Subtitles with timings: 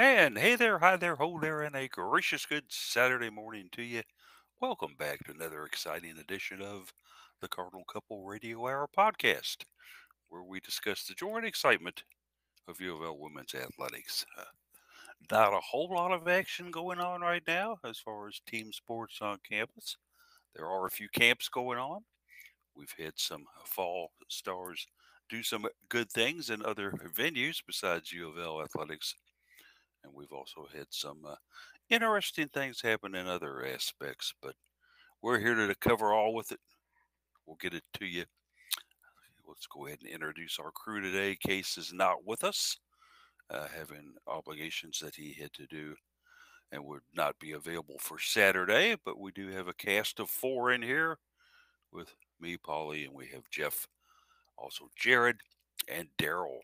[0.00, 4.00] And hey there, hi there, ho there, and a gracious good Saturday morning to you.
[4.58, 6.90] Welcome back to another exciting edition of
[7.42, 9.56] the Cardinal Couple Radio Hour podcast,
[10.30, 12.04] where we discuss the joy and excitement
[12.66, 14.24] of U of L women's athletics.
[14.38, 14.44] Uh,
[15.30, 19.18] not a whole lot of action going on right now as far as team sports
[19.20, 19.98] on campus.
[20.56, 22.00] There are a few camps going on.
[22.74, 24.86] We've had some fall stars
[25.28, 29.14] do some good things in other venues besides U of L athletics
[30.04, 31.36] and we've also had some uh,
[31.88, 34.32] interesting things happen in other aspects.
[34.42, 34.54] But
[35.22, 36.60] we're here to cover all with it.
[37.46, 38.24] We'll get it to you.
[39.46, 41.36] Let's go ahead and introduce our crew today.
[41.36, 42.78] Case is not with us,
[43.50, 45.94] uh, having obligations that he had to do
[46.72, 48.96] and would not be available for Saturday.
[49.04, 51.18] But we do have a cast of four in here
[51.92, 53.88] with me, Polly, and we have Jeff,
[54.56, 55.38] also Jared,
[55.88, 56.60] and Daryl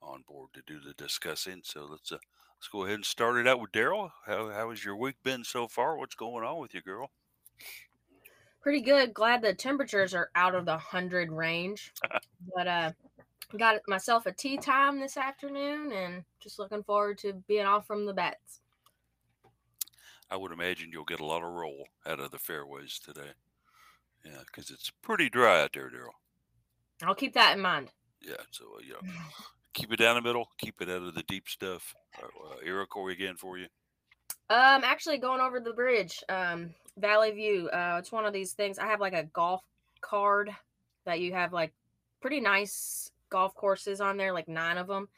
[0.00, 1.60] on board to do the discussing.
[1.62, 2.18] So let's uh,
[2.62, 4.12] let's go ahead and start it out with Daryl.
[4.24, 5.96] How how has your week been so far?
[5.96, 7.10] What's going on with you, girl?
[8.60, 9.12] Pretty good.
[9.12, 11.92] Glad the temperatures are out of the hundred range.
[12.54, 12.92] but uh
[13.58, 18.06] got myself a tee time this afternoon and just looking forward to being off from
[18.06, 18.60] the Bats.
[20.30, 23.32] I would imagine you'll get a lot of roll out of the fairways today.
[24.24, 26.14] Yeah, because it's pretty dry out there, Daryl.
[27.02, 27.90] I'll keep that in mind.
[28.20, 29.10] Yeah, so uh, you know,
[29.74, 31.94] keep it down the middle, keep it out of the deep stuff.
[32.22, 33.66] Uh, Iroquois again for you.
[34.50, 37.68] Um, actually going over the bridge, um, Valley View.
[37.70, 38.78] Uh, it's one of these things.
[38.78, 39.62] I have like a golf
[40.00, 40.50] card
[41.06, 41.72] that you have like
[42.20, 45.08] pretty nice golf courses on there, like nine of them,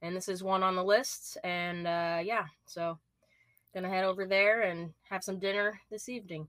[0.00, 1.36] and this is one on the list.
[1.44, 2.98] And uh, yeah, so
[3.74, 6.48] gonna head over there and have some dinner this evening.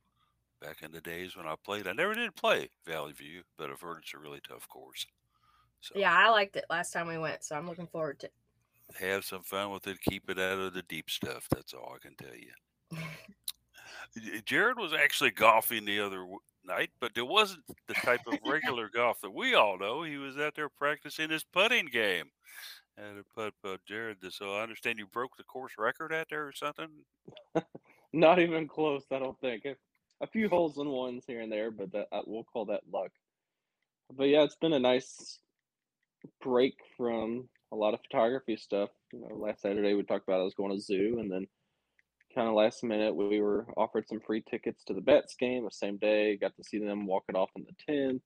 [0.61, 3.81] Back in the days when I played, I never did play Valley View, but I've
[3.81, 5.05] heard it's a really tough course.
[5.81, 8.29] So yeah, I liked it last time we went, so I'm looking forward to.
[8.99, 10.01] Have some fun with it.
[10.01, 11.47] Keep it out of the deep stuff.
[11.51, 12.97] That's all I can tell you.
[14.45, 16.25] Jared was actually golfing the other
[16.65, 20.03] night, but it wasn't the type of regular golf that we all know.
[20.03, 22.31] He was out there practicing his putting game.
[22.97, 24.17] And a putt putt, Jared.
[24.29, 26.89] So I understand you broke the course record out there or something.
[28.13, 29.03] Not even close.
[29.11, 29.65] I don't think.
[30.21, 33.11] A few holes in ones here and there, but that, uh, we'll call that luck.
[34.13, 35.39] But yeah, it's been a nice
[36.41, 38.89] break from a lot of photography stuff.
[39.13, 41.47] You know, last Saturday we talked about I was going to zoo, and then
[42.33, 45.71] kind of last minute we were offered some free tickets to the Bats game the
[45.71, 46.37] same day.
[46.37, 48.21] Got to see them walk it off in the tenth.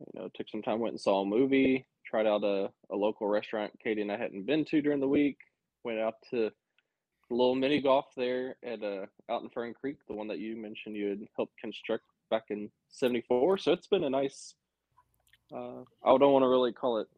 [0.00, 1.86] You know, took some time, went and saw a movie.
[2.06, 5.36] Tried out a, a local restaurant Katie and I hadn't been to during the week.
[5.84, 10.14] Went out to a little mini golf there at uh, out in Fern Creek, the
[10.14, 13.58] one that you mentioned you had helped construct back in '74.
[13.58, 14.54] So it's been a nice.
[15.54, 17.08] Uh, I don't want to really call it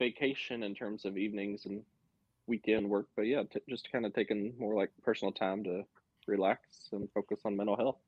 [0.00, 1.82] vacation in terms of evenings and
[2.48, 5.84] weekend work, but yeah, t- just kind of taking more like personal time to
[6.26, 7.98] relax and focus on mental health.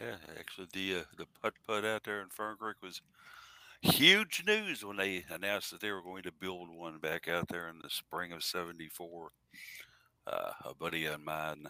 [0.00, 3.00] Yeah, actually, the uh, the putt putt out there in Fern Creek was
[3.80, 7.68] huge news when they announced that they were going to build one back out there
[7.68, 9.30] in the spring of '74.
[10.26, 11.66] Uh, a buddy of mine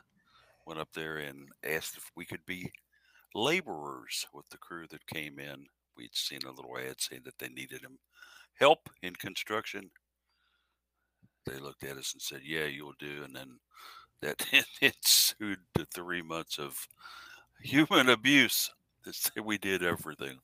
[0.67, 2.73] went up there and asked if we could be
[3.35, 5.67] laborers with the crew that came in.
[5.97, 7.99] We'd seen a little ad saying that they needed them
[8.59, 9.91] help in construction.
[11.45, 13.59] They looked at us and said, "Yeah, you'll do." And then
[14.21, 14.45] that
[14.81, 16.87] ensued to three months of
[17.61, 18.71] human abuse.
[19.43, 20.39] We did everything.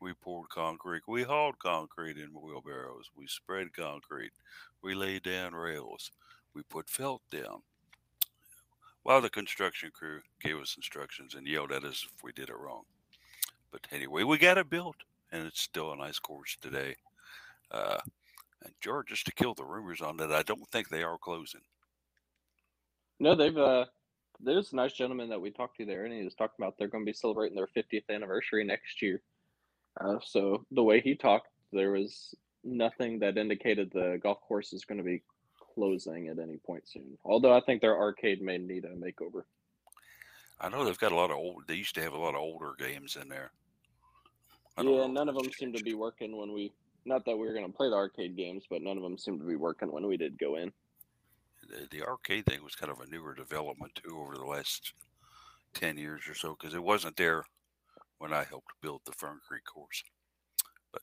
[0.00, 1.02] We poured concrete.
[1.06, 3.10] We hauled concrete in wheelbarrows.
[3.16, 4.32] We spread concrete.
[4.82, 6.10] We laid down rails.
[6.54, 7.62] We put felt down.
[9.02, 12.58] While the construction crew gave us instructions and yelled at us if we did it
[12.58, 12.82] wrong.
[13.70, 14.96] But anyway, we got it built,
[15.30, 16.96] and it's still a nice course today.
[17.74, 17.98] Uh,
[18.64, 21.60] and George, just to kill the rumors on that, I don't think they are closing.
[23.18, 23.56] No, they've.
[23.56, 23.86] Uh,
[24.40, 26.88] there's a nice gentleman that we talked to there, and he was talking about they're
[26.88, 29.22] going to be celebrating their 50th anniversary next year.
[30.00, 34.84] Uh, so the way he talked, there was nothing that indicated the golf course is
[34.84, 35.22] going to be
[35.74, 37.16] closing at any point soon.
[37.24, 39.42] Although I think their arcade may need a makeover.
[40.60, 41.64] I know they've got a lot of old.
[41.66, 43.50] They used to have a lot of older games in there.
[44.82, 46.72] Yeah, none of them seem to be working when we
[47.04, 49.40] not that we were going to play the arcade games, but none of them seemed
[49.40, 50.72] to be working when we did go in.
[51.68, 54.92] The, the arcade thing was kind of a newer development too over the last
[55.72, 57.44] ten years or so because it wasn't there
[58.18, 60.02] when I helped build the Fern Creek course.
[60.92, 61.02] But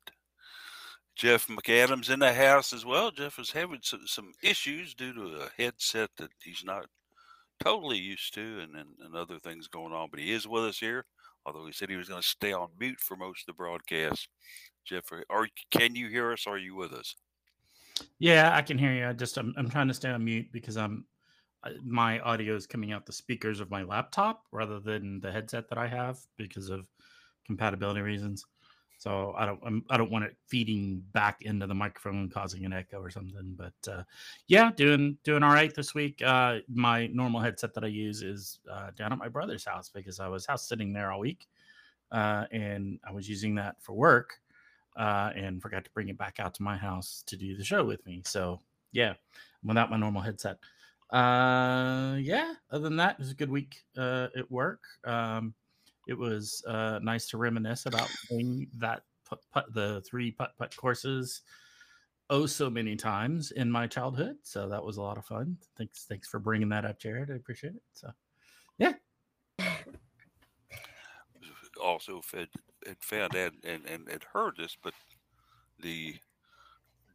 [1.15, 3.11] Jeff McAdams in the house as well.
[3.11, 6.85] Jeff is having some, some issues due to a headset that he's not
[7.63, 10.79] totally used to and, and, and other things going on, but he is with us
[10.79, 11.05] here
[11.45, 14.27] although he said he was going to stay on mute for most of the broadcast.
[14.85, 16.47] Jeff, are can you hear us?
[16.47, 17.15] Are you with us?
[18.19, 19.07] Yeah, I can hear you.
[19.07, 21.05] I just I'm, I'm trying to stay on mute because I'm
[21.83, 25.77] my audio is coming out the speakers of my laptop rather than the headset that
[25.77, 26.87] I have because of
[27.45, 28.45] compatibility reasons.
[28.97, 32.73] So I don't I'm, I don't want it feeding back into the microphone causing an
[32.73, 33.55] echo or something.
[33.57, 34.03] But uh,
[34.47, 36.21] yeah, doing doing all right this week.
[36.23, 40.19] Uh, my normal headset that I use is uh, down at my brother's house because
[40.19, 41.47] I was house sitting there all week,
[42.11, 44.39] uh, and I was using that for work
[44.97, 47.83] uh, and forgot to bring it back out to my house to do the show
[47.83, 48.21] with me.
[48.25, 48.59] So
[48.91, 49.13] yeah,
[49.63, 50.57] without my normal headset.
[51.11, 52.53] Uh, yeah.
[52.71, 54.81] Other than that, it was a good week uh, at work.
[55.03, 55.53] Um,
[56.07, 58.09] it was uh, nice to reminisce about
[58.77, 61.41] that put, put, the three putt putt courses
[62.29, 64.37] oh so many times in my childhood.
[64.43, 65.57] So that was a lot of fun.
[65.77, 67.29] Thanks, thanks for bringing that up, Jared.
[67.29, 67.83] I appreciate it.
[67.93, 68.09] So
[68.77, 68.93] yeah,
[71.81, 72.47] Also, fed
[72.85, 74.93] had found out and, and had heard this, but
[75.79, 76.15] the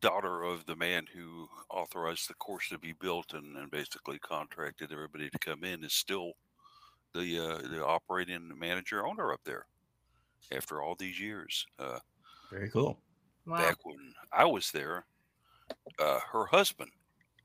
[0.00, 4.92] daughter of the man who authorized the course to be built and, and basically contracted
[4.92, 6.32] everybody to come in is still
[7.14, 9.66] the uh, the operating manager owner up there
[10.52, 11.66] after all these years.
[11.78, 11.98] Uh,
[12.50, 12.98] very cool.
[13.46, 13.56] Wow.
[13.58, 15.06] Back when I was there,
[15.98, 16.90] uh, her husband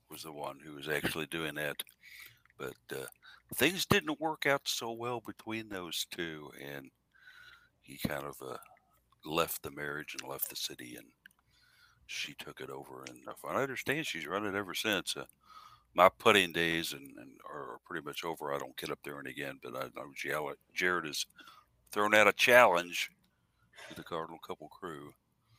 [0.09, 1.81] was the one who was actually doing that,
[2.57, 3.06] but uh,
[3.56, 6.89] things didn't work out so well between those two, and
[7.92, 8.58] he kind of uh,
[9.26, 11.08] left the marriage and left the city, and
[12.08, 13.04] she took it over.
[13.08, 15.16] And if I understand, she's run it ever since.
[15.18, 15.26] Uh,
[15.94, 18.54] my putting days and, and are pretty much over.
[18.54, 20.12] I don't get up there and again, but I know
[20.74, 21.26] Jared, has
[21.92, 23.12] thrown out a challenge
[23.90, 25.14] to the Cardinal Couple crew.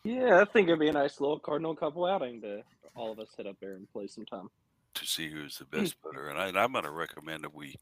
[0.05, 2.63] Yeah, I think it'd be a nice little Cardinal Couple outing to
[2.95, 4.49] all of us hit up there and play sometime.
[4.95, 7.77] To see who's the best putter, and, I, and I'm going to recommend that we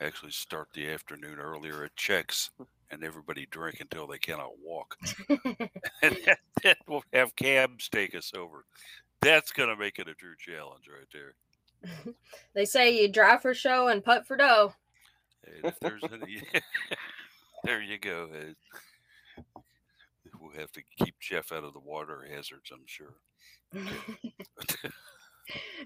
[0.00, 2.50] actually start the afternoon earlier at Check's
[2.90, 4.96] and everybody drink until they cannot walk.
[6.02, 6.16] and
[6.62, 8.64] then we'll have cabs take us over.
[9.20, 11.34] That's going to make it a true challenge right there.
[12.54, 14.74] they say you drive for show and putt for dough.
[15.46, 16.42] And if there's any,
[17.64, 18.28] there you go.
[18.34, 19.60] Uh,
[20.44, 23.14] We'll have to keep Jeff out of the water hazards, I'm sure.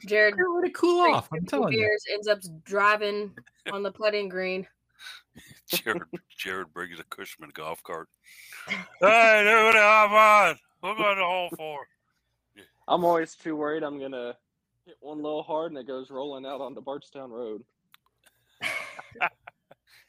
[0.07, 1.29] Jared You're ready to cool off.
[1.33, 1.99] I'm two telling you.
[2.13, 3.33] ends up driving
[3.73, 4.67] on the putting green.
[5.69, 6.03] Jared,
[6.37, 8.09] Jared brings a Cushman golf cart.
[9.01, 10.59] Hey, everybody, hop on.
[10.83, 11.87] We're going to hole four.
[12.89, 14.35] I'm always too worried I'm gonna
[14.87, 17.63] hit one little hard and it goes rolling out onto Bardstown Road.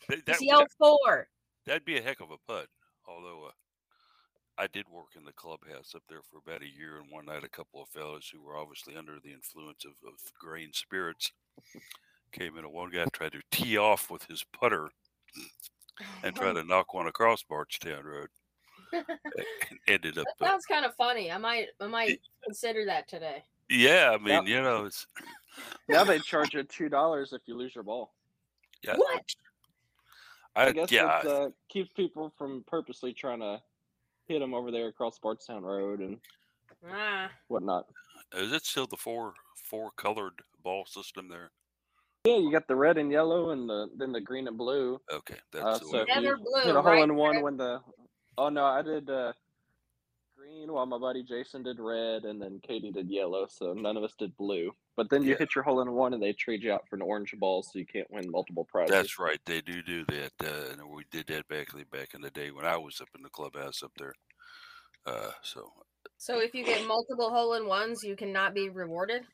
[0.10, 1.28] That, Just that, yell four.
[1.66, 2.68] That'd be a heck of a putt.
[3.08, 3.52] Although uh,
[4.60, 7.46] I did work in the clubhouse up there for about a year, and one night
[7.46, 11.32] a couple of fellas who were obviously under the influence of, of grain spirits
[12.34, 14.90] came in, and one guy tried to tee off with his putter
[16.24, 18.28] and try to knock one across Bardstown Road.
[18.92, 19.06] and
[19.88, 21.32] ended up, That uh, sounds kind of funny.
[21.32, 23.44] I might I might consider that today.
[23.70, 24.12] yeah.
[24.14, 24.48] I mean, Yep.
[24.48, 25.08] you know, it's
[25.88, 28.14] Now they charge you two dollars if you lose your ball.
[28.84, 28.96] yeah.
[28.98, 29.24] What?
[30.56, 33.62] I, I guess yeah, it uh, keeps people from purposely trying to
[34.30, 36.18] hit them over there across Bardstown Road and
[36.90, 37.88] Ah, whatnot.
[38.34, 39.34] is it still the four
[39.66, 41.52] four colored ball system there?
[42.26, 45.02] Yeah, you got the red and yellow and the then the green and blue.
[45.12, 46.02] Okay, that's Uh, the so way.
[46.04, 47.44] if Yeah, you they're blue, hit a hole right, in one Fred?
[47.44, 47.82] when the
[48.38, 49.34] oh no, I did uh,
[50.50, 54.04] green while my buddy Jason did red and then Katie did yellow, so none of
[54.04, 54.72] us did blue.
[54.96, 55.38] But then you Yeah.
[55.38, 57.78] hit your hole in one and they trade you out for an orange ball, so
[57.80, 58.92] you can't win multiple prizes.
[58.92, 59.40] That's right.
[59.46, 62.66] They do do that, uh, and we did that back back in the day when
[62.66, 64.14] I was up in the clubhouse up there.
[65.06, 65.72] Uh, so
[66.18, 69.26] so if you get multiple hole in ones, you cannot be rewarded.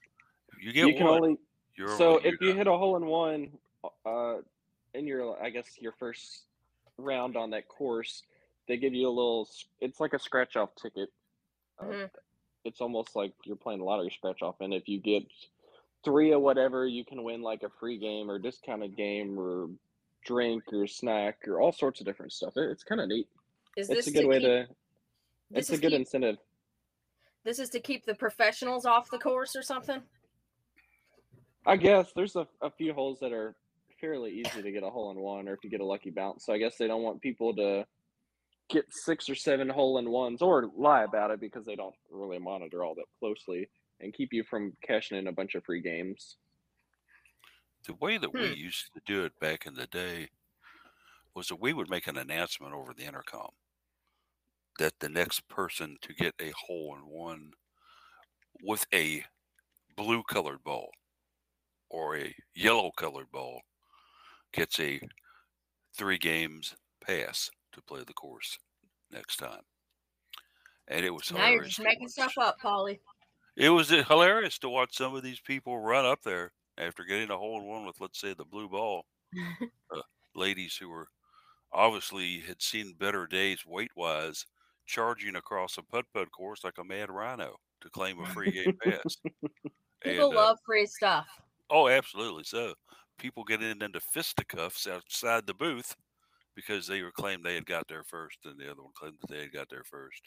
[0.59, 1.15] you get you can one.
[1.23, 1.37] only
[1.75, 3.57] You're so only- if you hit a hole in one,
[4.05, 4.41] uh,
[4.93, 6.45] in your I guess your first
[6.97, 8.23] round on that course,
[8.67, 9.47] they give you a little.
[9.79, 11.09] It's like a scratch off ticket.
[11.79, 12.09] Uh, Mhm.
[12.63, 15.23] It's almost like you're playing a lottery scratch off, and if you get
[16.03, 19.69] three or whatever, you can win like a free game or discounted game or
[20.23, 22.57] drink or snack or all sorts of different stuff.
[22.57, 23.27] It, it's kind of neat.
[23.77, 24.67] Is It's this a good to way keep, to.
[25.51, 26.37] this It's a good keep, incentive.
[27.43, 30.01] this is to keep the professionals off the course or something?
[31.67, 33.55] I guess there's a, a few holes that are
[34.01, 36.45] fairly easy to get a hole in one, or if you get a lucky bounce.
[36.45, 37.85] So I guess they don't want people to
[38.69, 42.39] get six or seven hole in ones or lie about it because they don't really
[42.39, 43.69] monitor all that closely
[43.99, 46.37] and keep you from cashing in a bunch of free games.
[47.85, 48.53] the way that we Hmm.
[48.53, 50.29] used to do it back in the day
[51.35, 53.51] was that we would make an announcement over the intercom
[54.77, 57.51] that the next person to get a hole in one
[58.61, 59.23] with a
[59.95, 60.91] blue colored ball
[61.89, 63.61] or a yellow colored ball
[64.53, 65.01] gets a
[65.95, 68.57] three games pass to play the course
[69.11, 69.61] next time.
[70.87, 73.01] And it was Now you're hilarious just making stuff up, Polly.
[73.57, 77.31] It was uh, hilarious to watch some of these people run up there after getting
[77.31, 79.05] a hole in one with, let's say, the blue ball.
[79.91, 80.01] Uh,
[80.35, 81.07] ladies who were
[81.73, 84.45] obviously had seen better days weight wise,
[84.85, 88.77] charging across a putt putt course like a mad rhino to claim a free game
[88.83, 89.17] pass.
[90.01, 91.27] People And, uh, love free stuff.
[91.69, 92.43] Oh, absolutely.
[92.43, 92.75] So
[93.17, 95.95] people getting into fisticuffs outside the booth
[96.55, 99.29] because they were claimed they had got there first, and the other one claimed that
[99.29, 100.21] they had got there first.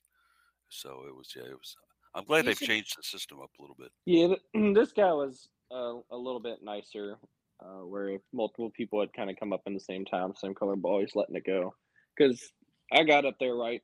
[0.69, 1.75] So it was, yeah, it was.
[2.15, 3.91] I'm glad they've changed the system up a little bit.
[4.07, 4.35] Yeah,
[4.75, 7.19] this guy was uh, a little bit nicer,
[7.61, 10.55] uh, where if multiple people had kind of come up in the same time, same
[10.55, 11.75] color ball, he's letting it go.
[12.17, 12.53] Because
[12.93, 13.83] I got up there right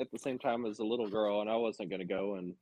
[0.00, 2.54] at the same time as a little girl, and I wasn't going to go and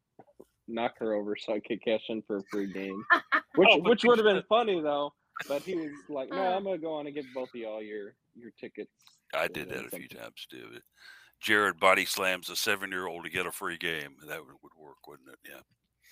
[0.68, 3.04] knock her over so I could cash in for a free game,
[3.54, 5.12] which Oh, which would have been funny though.
[5.48, 6.56] But he was like, "No, Uh.
[6.56, 8.90] I'm going to go on and give both of y'all your your tickets."
[9.34, 10.78] I did that a few times too.
[11.40, 14.16] Jared body slams a seven year old to get a free game.
[14.26, 15.38] That would, would work, wouldn't it?
[15.48, 15.60] Yeah.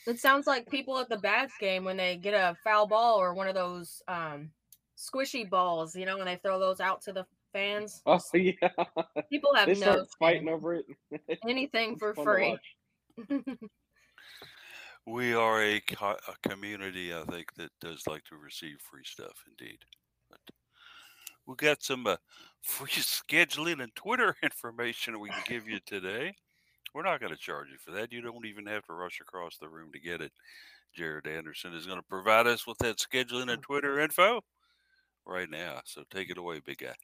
[0.07, 3.33] It sounds like people at the Bats game when they get a foul ball or
[3.33, 4.51] one of those um,
[4.99, 8.03] squishy balls, you know, when they throw those out to the fans.
[8.07, 8.53] Oh yeah,
[9.31, 10.87] People have they no start fighting over it.
[11.49, 12.59] anything for free.
[15.07, 19.45] We are a, co- a community, I think, that does like to receive free stuff,
[19.47, 19.79] indeed.
[20.31, 20.41] But
[21.47, 22.17] we got some uh,
[22.65, 26.35] free scheduling and Twitter information we can give you today.
[26.95, 28.13] We're not going to charge you for that.
[28.13, 30.33] You don't even have to rush across the room to get it.
[30.95, 34.41] Jared Anderson is going to provide us with that scheduling and Twitter info
[35.27, 35.81] right now.
[35.85, 36.95] So take it away, big guy.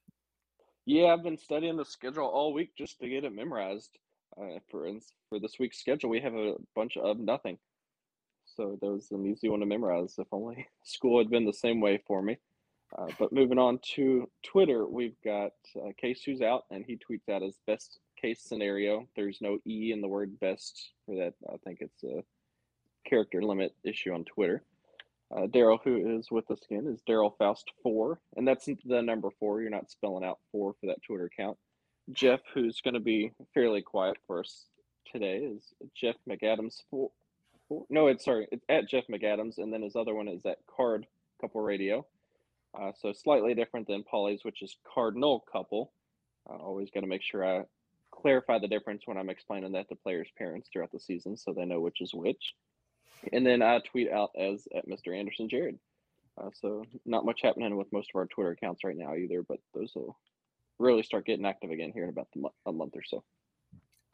[0.87, 3.99] Yeah, I've been studying the schedule all week just to get it memorized.
[4.41, 4.89] Uh, for
[5.29, 7.59] for this week's schedule, we have a bunch of nothing,
[8.47, 10.15] so that was an easy one to memorize.
[10.19, 12.39] If only school had been the same way for me.
[12.99, 17.33] Uh, but moving on to Twitter, we've got uh, Case who's out, and he tweets
[17.33, 19.07] out his best case scenario.
[19.17, 21.35] There's no e in the word best for that.
[21.49, 22.23] I think it's a
[23.09, 24.63] character limit issue on Twitter.
[25.35, 29.29] Uh, Daryl, who is with us again, is Daryl Faust four, and that's the number
[29.39, 29.61] four.
[29.61, 31.57] You're not spelling out four for that Twitter account.
[32.13, 34.67] Jeff, who's going to be fairly quiet for us
[35.11, 37.11] today, is Jeff McAdams four.
[37.69, 40.59] four no, it's sorry, it's at Jeff McAdams, and then his other one is at
[40.67, 41.07] Card
[41.41, 42.05] Couple Radio.
[42.79, 45.93] Uh, so slightly different than Polly's, which is Cardinal Couple.
[46.49, 47.65] I always got to make sure I
[48.11, 51.65] clarify the difference when I'm explaining that to players' parents throughout the season, so they
[51.65, 52.55] know which is which.
[53.33, 55.17] And then I tweet out as at Mr.
[55.19, 55.79] Anderson Jared.
[56.41, 59.59] Uh, so not much happening with most of our Twitter accounts right now either, but
[59.75, 60.17] those will
[60.79, 63.23] really start getting active again here in about the mo- a month or so.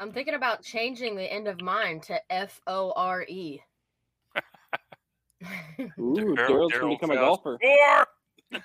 [0.01, 3.61] I'm thinking about changing the end of mine to F O R E.
[5.81, 7.59] Ooh, Daryl- Daryl's gonna become a golfer.
[7.63, 8.07] Four!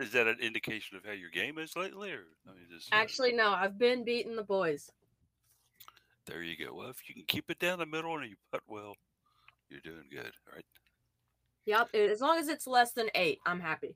[0.00, 2.10] Is that an indication of how your game is lately?
[2.10, 4.90] Or I mean, just, Actually, no, I've been beating the boys.
[6.26, 6.74] There you go.
[6.74, 8.94] Well, if you can keep it down the middle and you putt well,
[9.68, 10.64] you're doing good, right?
[11.66, 13.94] Yep, as long as it's less than eight, I'm happy.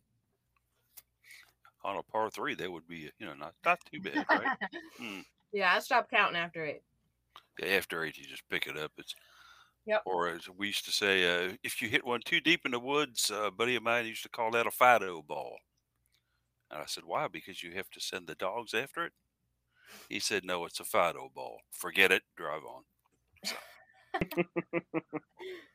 [1.85, 4.57] On a par three, that would be, you know, not not too bad, right?
[5.01, 5.21] Hmm.
[5.53, 6.83] yeah, I stopped counting after eight.
[7.59, 8.93] Yeah, After eight, you just pick it up.
[8.99, 9.15] It's
[9.89, 10.03] Yep.
[10.05, 12.79] Or as we used to say, uh, if you hit one too deep in the
[12.79, 15.57] woods, uh, a buddy of mine used to call that a Fido ball.
[16.71, 17.27] And I said, why?
[17.27, 19.13] Because you have to send the dogs after it.
[20.11, 21.61] He said, no, it's a Fido ball.
[21.71, 22.23] Forget it.
[22.37, 22.83] Drive on.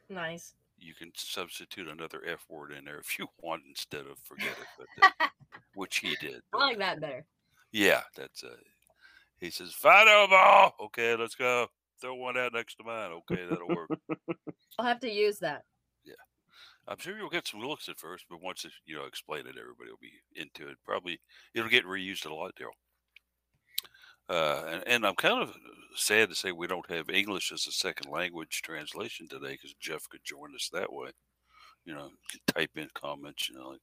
[0.09, 0.53] Nice.
[0.77, 4.67] You can substitute another F word in there if you want instead of forget it,
[4.77, 5.27] but uh,
[5.75, 6.41] which he did.
[6.53, 7.25] I like that better.
[7.71, 8.49] Yeah, that's uh
[9.39, 10.75] he says, Fido ball.
[10.79, 11.67] Okay, let's go.
[12.03, 13.11] Throw one out next to mine.
[13.11, 13.89] Okay, that'll work.
[14.77, 15.63] I'll have to use that.
[16.03, 16.15] Yeah,
[16.85, 19.55] I'm sure you'll get some looks at first, but once it's you know explain it,
[19.57, 20.75] everybody will be into it.
[20.85, 21.21] Probably
[21.55, 22.75] it'll get reused a lot, Daryl.
[24.29, 25.55] Uh, and, and I'm kind of
[25.95, 30.09] sad to say we don't have English as a second language translation today because Jeff
[30.09, 31.11] could join us that way.
[31.85, 33.47] You know, could type in comments.
[33.47, 33.81] You know, like,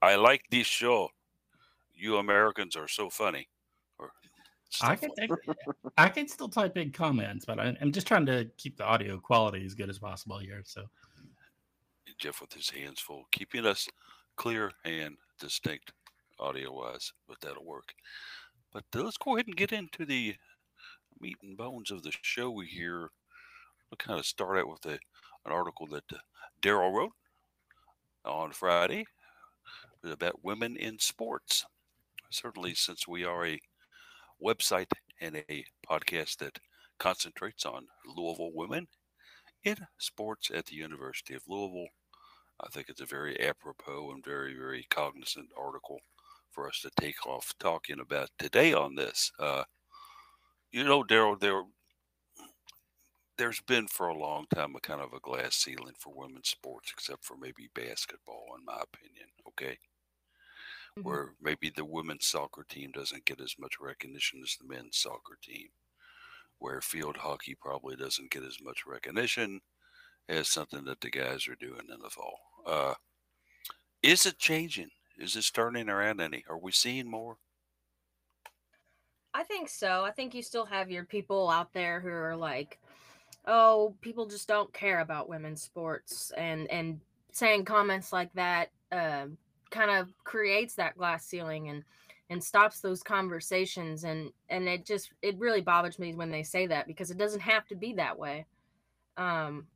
[0.00, 1.10] I like this show.
[1.94, 3.48] You Americans are so funny.
[3.98, 4.12] Or
[4.80, 5.56] I can like take,
[5.98, 9.18] I can still type in comments, but I, I'm just trying to keep the audio
[9.18, 10.62] quality as good as possible here.
[10.64, 10.84] So
[12.18, 13.88] Jeff with his hands full, keeping us
[14.36, 15.92] clear and distinct
[16.38, 17.94] audio wise, but that'll work.
[18.72, 20.36] But uh, let's go ahead and get into the
[21.20, 23.10] meat and bones of the show here.
[23.90, 24.98] We'll kind of start out with a,
[25.46, 26.18] an article that uh,
[26.62, 27.12] Daryl wrote
[28.24, 29.06] on Friday
[30.04, 31.64] about women in sports.
[32.30, 33.58] Certainly, since we are a
[34.44, 36.58] website and a podcast that
[36.98, 38.88] concentrates on Louisville women
[39.64, 41.88] in sports at the University of Louisville,
[42.60, 46.00] I think it's a very apropos and very, very cognizant article
[46.50, 49.32] for us to take off talking about today on this.
[49.38, 49.64] Uh,
[50.72, 51.62] you know, Daryl, there
[53.38, 56.92] there's been for a long time a kind of a glass ceiling for women's sports,
[56.92, 59.28] except for maybe basketball, in my opinion.
[59.48, 59.78] Okay.
[61.02, 61.04] Mhm.
[61.04, 65.38] Where maybe the women's soccer team doesn't get as much recognition as the men's soccer
[65.42, 65.70] team.
[66.58, 69.62] Where field hockey probably doesn't get as much recognition
[70.28, 72.40] as something that the guys are doing in the fall.
[72.66, 72.94] Uh,
[74.02, 74.90] is it changing?
[75.16, 76.44] Is it turning around any?
[76.48, 77.38] Are we seeing more?
[79.32, 80.04] I think so.
[80.04, 82.80] I think you still have your people out there who are like,
[83.46, 87.00] "Oh, people just don't care about women's sports," and and
[87.32, 89.38] saying comments like that um,
[89.70, 91.84] kind of creates that glass ceiling and
[92.28, 96.66] and stops those conversations and and it just it really bothers me when they say
[96.66, 98.46] that because it doesn't have to be that way.
[99.16, 99.66] Um,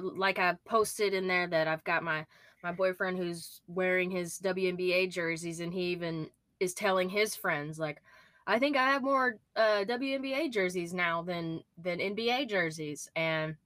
[0.00, 2.26] like I posted in there that I've got my
[2.62, 8.00] my boyfriend who's wearing his WNBA jerseys and he even is telling his friends like
[8.46, 13.56] I think I have more uh, WNBA jerseys now than than NBA jerseys, and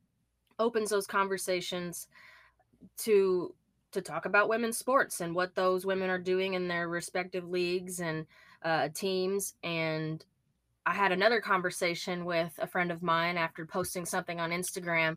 [0.59, 2.09] opens those conversations
[2.99, 3.55] to
[3.93, 8.01] to talk about women's sports and what those women are doing in their respective leagues
[8.01, 8.27] and
[8.63, 9.55] uh, teams.
[9.63, 10.25] And
[10.87, 15.17] I had another conversation with a friend of mine after posting something on Instagram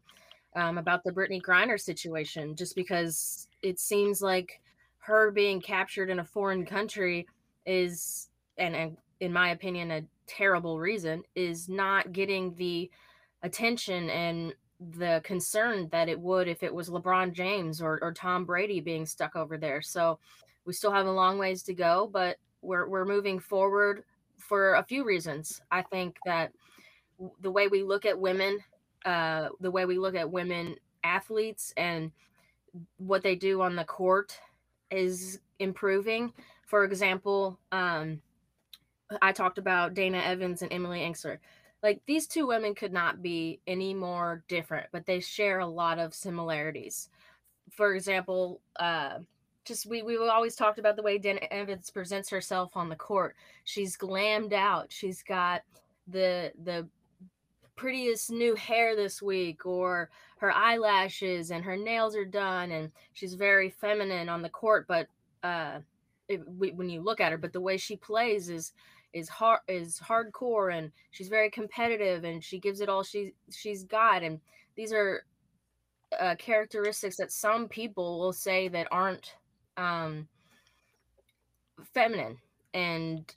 [0.55, 4.61] um, about the Brittney Griner situation, just because it seems like
[4.99, 7.27] her being captured in a foreign country
[7.65, 12.89] is and, and in my opinion, a terrible reason, is not getting the
[13.41, 14.53] attention and
[14.91, 19.05] the concern that it would if it was LeBron James or, or Tom Brady being
[19.05, 19.81] stuck over there.
[19.81, 20.19] So
[20.65, 24.03] we still have a long ways to go, but we're, we're moving forward
[24.37, 25.61] for a few reasons.
[25.71, 26.51] I think that
[27.41, 28.59] the way we look at women,
[29.05, 32.11] uh, the way we look at women athletes and
[32.97, 34.37] what they do on the court
[34.91, 36.33] is improving.
[36.65, 38.21] For example, um,
[39.21, 41.37] I talked about Dana Evans and Emily Engstler.
[41.83, 45.99] Like these two women could not be any more different, but they share a lot
[45.99, 47.09] of similarities.
[47.71, 49.19] For example, uh,
[49.65, 53.36] just we we always talked about the way Dana Evans presents herself on the court.
[53.65, 54.91] She's glammed out.
[54.91, 55.62] She's got
[56.08, 56.88] the the
[57.75, 63.34] prettiest new hair this week or her eyelashes and her nails are done and she's
[63.34, 65.08] very feminine on the court but
[65.41, 65.79] uh
[66.27, 68.73] it, when you look at her but the way she plays is
[69.13, 73.84] is hard is hardcore and she's very competitive and she gives it all she she's
[73.84, 74.39] got and
[74.76, 75.23] these are
[76.19, 79.36] uh, characteristics that some people will say that aren't
[79.78, 80.28] um,
[81.93, 82.38] feminine
[82.73, 83.34] and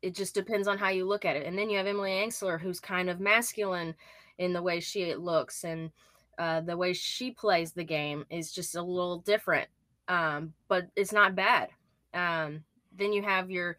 [0.00, 1.46] it just depends on how you look at it.
[1.46, 3.94] And then you have emily engstler who's kind of masculine
[4.38, 5.90] in the way she looks and
[6.38, 9.68] uh, the way she plays the game is just a little different
[10.08, 11.70] um, but it's not bad.
[12.14, 12.64] Um,
[12.96, 13.78] then you have your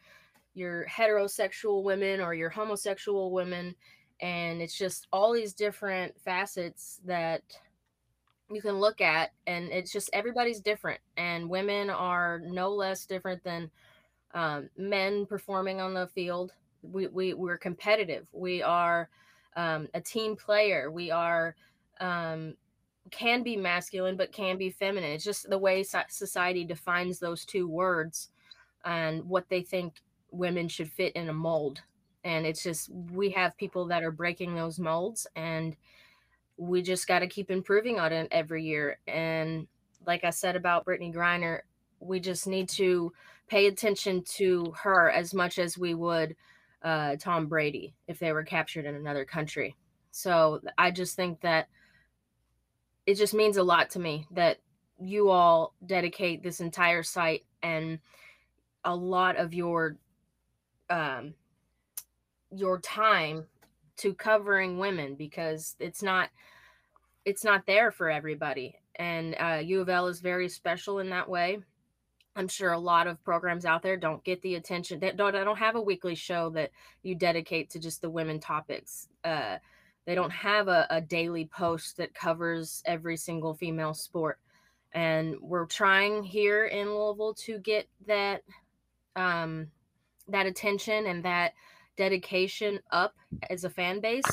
[0.54, 3.76] your heterosexual women or your homosexual women
[4.22, 7.42] and it's just all these different facets that
[8.52, 13.44] you can look at and it's just everybody's different and women are no less different
[13.44, 13.70] than
[14.34, 16.54] um, men performing on the field.
[16.82, 18.28] We, we we're competitive.
[18.34, 19.10] We are
[19.56, 20.92] um, a team player.
[20.92, 21.56] We are
[22.00, 22.56] um,
[23.12, 25.12] can be masculine but can be feminine.
[25.12, 28.30] It's just the way society defines those two words
[28.86, 30.02] and what they think
[30.34, 31.82] women should fit in a mold.
[32.24, 35.76] And it's just, we have people that are breaking those molds and
[36.58, 39.00] we just got to keep improving on it every year.
[39.08, 39.68] And
[40.06, 41.60] like I said about Brittney Griner,
[42.00, 43.12] we just need to
[43.48, 46.36] pay attention to her as much as we would
[46.84, 49.76] uh, Tom Brady if they were captured in another country.
[50.12, 51.68] So I just think that
[53.06, 54.60] it just means a lot to me that
[55.00, 58.00] you all dedicate this entire site and
[58.86, 59.98] a lot of your
[60.90, 61.34] um,
[62.52, 63.46] your time
[63.98, 66.30] to covering women because it's not
[67.26, 68.76] it's not there for everybody.
[68.96, 71.60] And uh, u of l is very special in that way.
[72.36, 75.44] I'm sure a lot of programs out there don't get the attention they don't, they
[75.44, 76.72] don't have a weekly show that
[77.04, 79.08] you dedicate to just the women topics.
[79.24, 79.58] Uh,
[80.06, 84.40] they don't have a, a daily post that covers every single female sport.
[84.94, 88.44] And we're trying here in louisville to get that
[89.16, 89.68] um,
[90.28, 91.54] that attention and that
[91.98, 93.16] dedication up
[93.50, 94.24] as a fan base.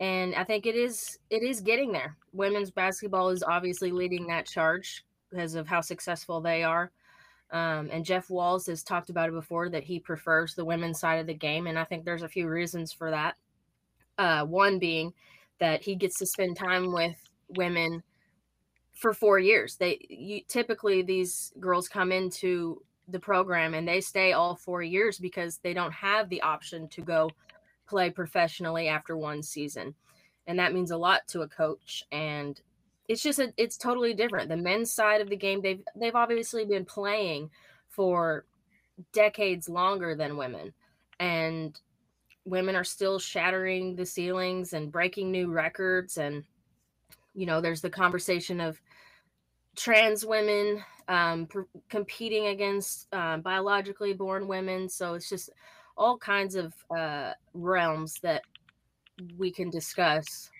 [0.00, 2.16] And i think it is it is getting there.
[2.32, 6.90] Women's basketball is obviously leading that charge because of how successful they are.
[7.50, 11.20] Um, and Jeff Walz has talked about it before that he prefers the women's side
[11.20, 13.36] of the game and i think there's a few reasons for that.
[14.18, 15.12] Uh, one being
[15.58, 17.16] that he gets to spend time with
[17.56, 18.02] women
[18.94, 19.76] for four years.
[19.76, 22.82] They you, typically these girls come into
[23.12, 27.02] the program and they stay all four years because they don't have the option to
[27.02, 27.30] go
[27.86, 29.94] play professionally after one season.
[30.46, 32.04] and that means a lot to a coach.
[32.10, 32.60] And
[33.08, 34.48] it's just a, it's totally different.
[34.48, 37.50] The men's side of the game, they've they've obviously been playing
[37.88, 38.44] for
[39.12, 40.72] decades longer than women,
[41.20, 41.78] and
[42.44, 46.16] women are still shattering the ceilings and breaking new records.
[46.16, 46.44] And
[47.34, 48.80] you know, there's the conversation of
[49.76, 54.88] trans women um, pr- competing against um, biologically born women.
[54.88, 55.50] So it's just
[55.96, 58.42] all kinds of uh, realms that
[59.36, 60.50] we can discuss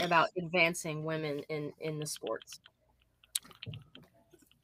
[0.00, 2.60] about advancing women in in the sports.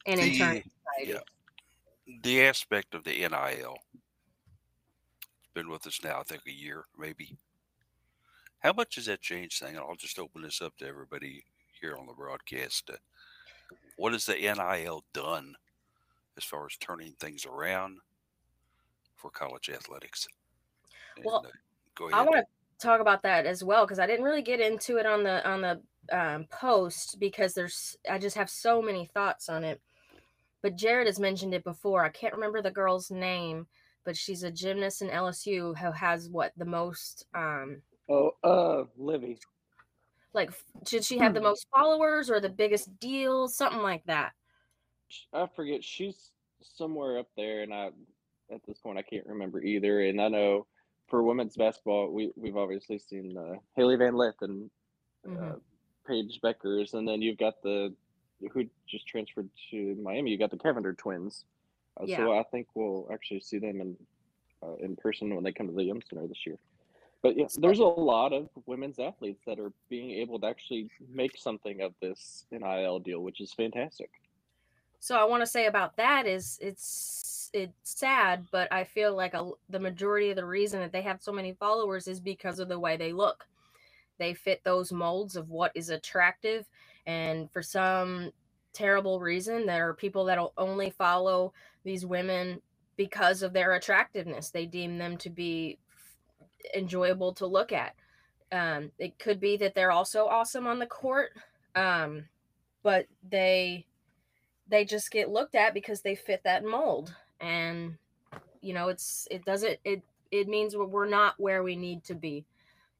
[0.06, 0.62] And in turn
[0.98, 1.18] the, yeah,
[2.22, 3.76] the aspect of the nil
[5.40, 7.36] it's been with us now i think a year maybe.
[8.60, 11.44] How much has that changed thing and i'll just open this up to everybody
[11.78, 12.96] here on the broadcast uh,
[13.98, 15.54] what has the nil done
[16.36, 17.98] as far as turning things around
[19.16, 20.26] for college athletics
[21.24, 21.50] well and, uh,
[21.94, 22.18] go ahead.
[22.18, 22.44] i want to
[22.78, 25.60] talk about that as well because I didn't really get into it on the on
[25.60, 25.80] the
[26.12, 29.80] um, post because there's I just have so many thoughts on it.
[30.62, 32.04] But Jared has mentioned it before.
[32.04, 33.66] I can't remember the girl's name,
[34.04, 37.26] but she's a gymnast in LSU who has what the most.
[37.34, 39.38] Um, oh, uh, Livvy.
[40.38, 40.52] Like,
[40.86, 44.30] should she have the most followers or the biggest deals, something like that?
[45.32, 45.82] I forget.
[45.82, 46.30] She's
[46.62, 47.90] somewhere up there, and I
[48.52, 50.02] at this point I can't remember either.
[50.02, 50.66] And I know
[51.08, 54.70] for women's basketball, we we've obviously seen uh, Hailey Van Lith and
[55.26, 55.54] uh, mm-hmm.
[56.06, 57.92] Paige Bueckers, and then you've got the
[58.52, 60.30] who just transferred to Miami.
[60.30, 61.46] You got the Cavinder twins.
[62.00, 62.18] Uh, yeah.
[62.18, 63.96] So I think we'll actually see them in
[64.62, 66.58] uh, in person when they come to the Yum Center this year.
[67.22, 71.36] But yeah, there's a lot of women's athletes that are being able to actually make
[71.36, 74.10] something of this NIL deal, which is fantastic.
[75.00, 79.34] So I want to say about that is it's it's sad, but I feel like
[79.34, 82.68] a, the majority of the reason that they have so many followers is because of
[82.68, 83.46] the way they look.
[84.18, 86.66] They fit those molds of what is attractive,
[87.06, 88.32] and for some
[88.72, 91.52] terrible reason, there are people that'll only follow
[91.84, 92.60] these women
[92.96, 94.50] because of their attractiveness.
[94.50, 95.78] They deem them to be
[96.74, 97.94] enjoyable to look at.
[98.50, 101.30] Um, it could be that they're also awesome on the court,
[101.74, 102.24] um,
[102.82, 103.86] but they
[104.68, 107.14] they just get looked at because they fit that mold.
[107.40, 107.96] And
[108.60, 112.44] you know it's it doesn't it it means we're not where we need to be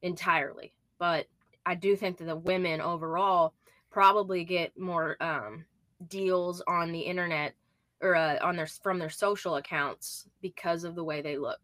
[0.01, 0.73] entirely.
[0.97, 1.27] But
[1.65, 3.53] i do think that the women overall
[3.91, 5.65] probably get more um,
[6.07, 7.53] deals on the internet
[8.01, 11.59] or uh, on their from their social accounts because of the way they look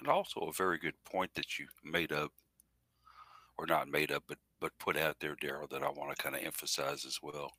[0.00, 2.32] and also a very good point that you made up
[3.58, 6.34] or not made up but but put out there daryl that i want to kind
[6.36, 7.52] of emphasize as well.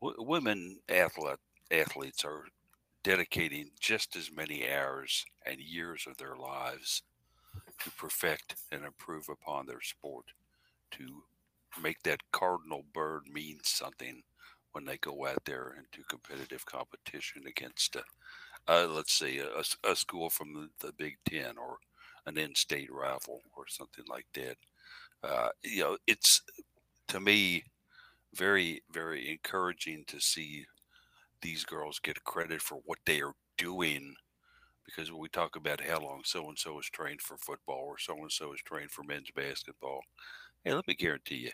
[0.00, 1.38] W- women athlete
[1.70, 2.44] athletes are
[3.02, 7.02] dedicating just as many hours and years of their lives
[7.82, 10.26] to perfect and improve upon their sport,
[10.90, 11.22] to
[11.82, 14.22] make that cardinal bird mean something
[14.72, 18.02] when they go out there into competitive competition against, a,
[18.68, 21.76] uh, let's say, a, a school from the, the, Big Ten or
[22.26, 24.56] an in-state rival or something like that.
[25.22, 26.42] Uh, you know, it's
[27.08, 27.64] to me
[28.34, 30.66] very, very encouraging to see
[31.42, 34.14] these girls get credit for what they are doing
[34.84, 37.98] because when we talk about how long so and so is trained for football or
[37.98, 40.00] so and so is trained for men's basketball,
[40.62, 41.50] hey, let me guarantee you,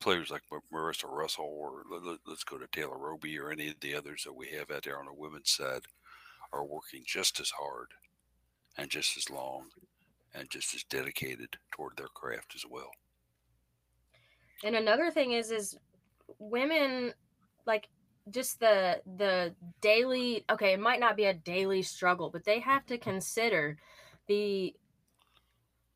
[0.00, 1.82] players like Marissa Russell or
[2.26, 4.98] let's go to Taylor Roby or any of the others that we have out there
[4.98, 5.82] on the women's side
[6.52, 7.88] are working just as hard
[8.76, 9.66] and just as long
[10.34, 12.90] and just as dedicated toward their craft as well.
[14.64, 15.78] And another thing is, is
[16.38, 17.12] women
[17.66, 17.88] like
[18.30, 22.84] just the the daily okay it might not be a daily struggle but they have
[22.84, 23.78] to consider
[24.26, 24.74] the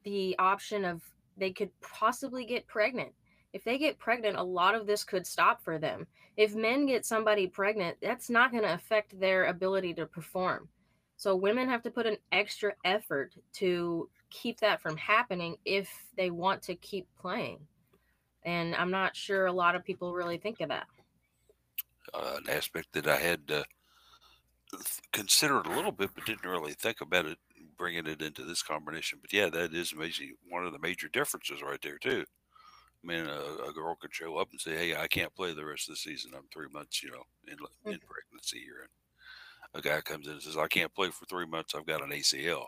[0.05, 1.03] the option of
[1.37, 3.13] they could possibly get pregnant
[3.53, 6.07] if they get pregnant a lot of this could stop for them
[6.41, 10.69] if men get somebody pregnant that's not going to affect their ability to perform
[11.17, 16.31] so women have to put an extra effort to keep that from happening if they
[16.31, 17.59] want to keep playing
[18.45, 20.87] and i'm not sure a lot of people really think of that
[22.15, 23.63] uh, an aspect that I had uh,
[25.13, 27.39] considered a little bit, but didn't really think about it,
[27.77, 29.19] bringing it into this combination.
[29.21, 30.35] But yeah, that is amazing.
[30.49, 32.25] One of the major differences right there too.
[33.03, 35.65] I mean, a, a, girl could show up and say, "Hey, I can't play the
[35.65, 36.33] rest of the season.
[36.35, 37.55] I'm three months, you know, in,
[37.91, 38.07] in mm.
[38.07, 38.91] pregnancy here." And
[39.75, 41.75] a guy comes in and says, "I can't play for three months.
[41.75, 42.67] I've got an ACL."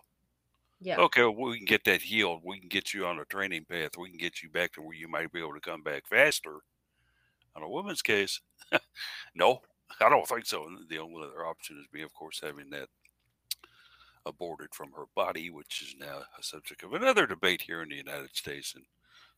[0.80, 0.98] Yeah.
[0.98, 2.40] Okay, well, we can get that healed.
[2.44, 3.96] We can get you on a training path.
[3.96, 6.60] We can get you back to where you might be able to come back faster
[7.54, 8.40] on a woman's case,
[9.34, 9.60] no,
[10.00, 10.66] I don't think so.
[10.88, 12.88] The only other option is me, of course, having that
[14.24, 17.96] aborted from her body, which is now a subject of another debate here in the
[17.96, 18.84] United States and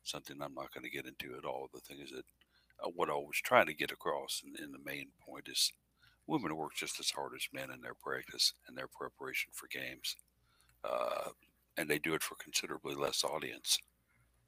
[0.04, 1.68] something I'm not going to get into at all.
[1.72, 2.24] The thing is that
[2.84, 5.72] uh, what I was trying to get across in the main point is
[6.26, 10.16] women work just as hard as men in their practice and their preparation for games.
[10.84, 11.30] Uh,
[11.76, 13.78] and they do it for considerably less audience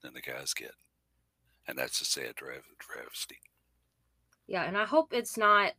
[0.03, 0.73] than the guys get.
[1.67, 3.39] And that's a sad tra- travesty.
[4.47, 5.73] Yeah, and I hope it's not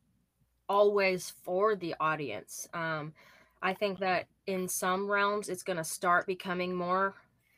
[0.68, 2.68] always for the audience.
[2.74, 3.14] Um,
[3.62, 7.16] I think that in some realms it's going to start becoming more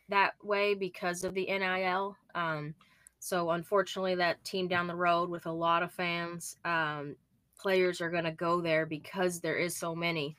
[0.09, 2.15] that way because of the NIL.
[2.35, 2.73] Um,
[3.19, 7.15] so unfortunately, that team down the road with a lot of fans, um,
[7.59, 10.37] players are going to go there because there is so many,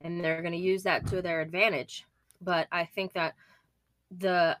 [0.00, 2.06] and they're going to use that to their advantage.
[2.40, 3.34] But I think that
[4.18, 4.56] the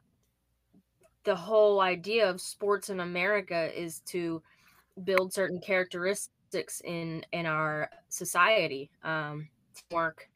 [1.24, 4.42] the whole idea of sports in America is to
[5.04, 10.28] build certain characteristics in in our society, um, teamwork,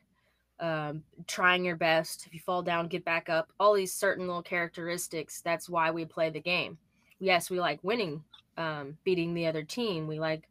[0.61, 2.27] um, trying your best.
[2.27, 3.53] If you fall down, get back up.
[3.61, 5.41] All these certain little characteristics.
[5.41, 6.79] That's why we play the game.
[7.21, 8.23] Yes, we like winning,
[8.57, 10.07] um, beating the other team.
[10.07, 10.49] We like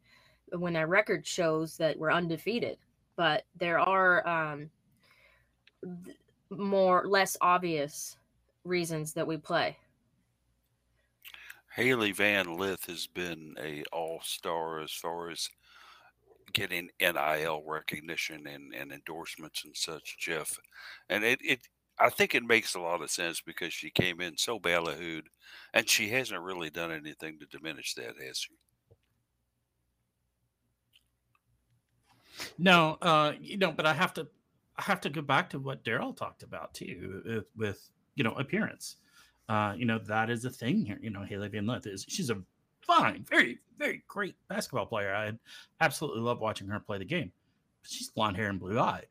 [0.52, 2.78] when our record shows that we're undefeated.
[3.16, 4.70] But there are um,
[6.50, 8.16] more less obvious
[8.64, 9.76] reasons that we play.
[11.74, 15.48] Hailey Van Lith has been a all star as far as
[16.52, 20.58] getting NIL recognition and, and endorsements and such, Jeff.
[21.08, 21.60] And it, it
[22.00, 25.24] I think it makes a lot of sense because she came in so ballyhooed
[25.74, 28.54] and she hasn't really done anything to diminish that, has she?
[32.58, 34.28] No, uh, you know, but I have to
[34.76, 38.32] I have to go back to what Daryl talked about too with, with you know
[38.34, 38.96] appearance.
[39.48, 40.98] Uh, you know that is a thing here.
[41.00, 42.40] You know, Hailey Van Lith is she's a
[42.88, 45.14] fine, very very great basketball player.
[45.14, 45.32] I
[45.80, 47.30] absolutely love watching her play the game.
[47.82, 49.06] But she's blonde hair and blue eyed,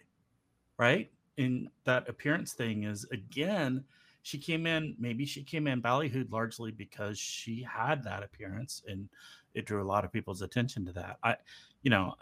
[0.77, 1.09] right?
[1.37, 3.83] And that appearance thing is again,
[4.23, 4.95] she came in.
[4.99, 9.07] Maybe she came in ballyhooed largely because she had that appearance and
[9.53, 11.17] it drew a lot of people's attention to that.
[11.23, 11.37] I,
[11.83, 12.15] you know,